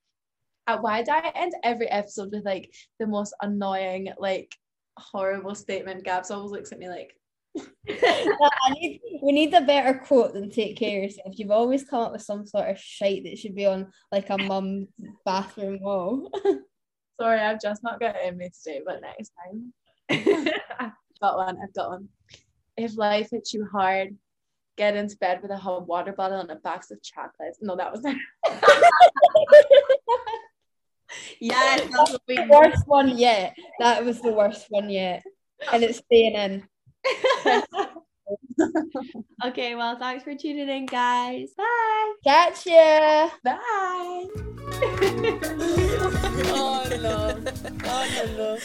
[0.66, 4.54] Uh, why did I end every episode with like the most annoying, like
[4.96, 6.04] horrible statement?
[6.04, 7.14] Gabs always looks at me like
[7.86, 11.34] need, we need a better quote than take care of yourself.
[11.36, 14.38] You've always come up with some sort of shite that should be on like a
[14.38, 14.88] mum's
[15.24, 16.30] bathroom wall.
[17.20, 19.74] Sorry, I've just not got it in me today, but next time.
[20.08, 21.58] I've got one.
[21.62, 22.08] I've got one.
[22.78, 24.16] If life hits you hard,
[24.78, 27.58] get into bed with a hot water bottle and a box of chocolates.
[27.60, 28.02] No, that was
[31.40, 33.54] yes, that's the worst one yet.
[33.80, 35.22] That was the worst one yet,
[35.70, 36.66] and it's staying in.
[39.44, 41.52] okay, well, thanks for tuning in, guys.
[41.56, 42.14] Bye.
[42.24, 43.30] Catch ya.
[43.44, 44.26] Bye.
[46.52, 47.36] oh no.
[47.84, 48.58] Oh no no.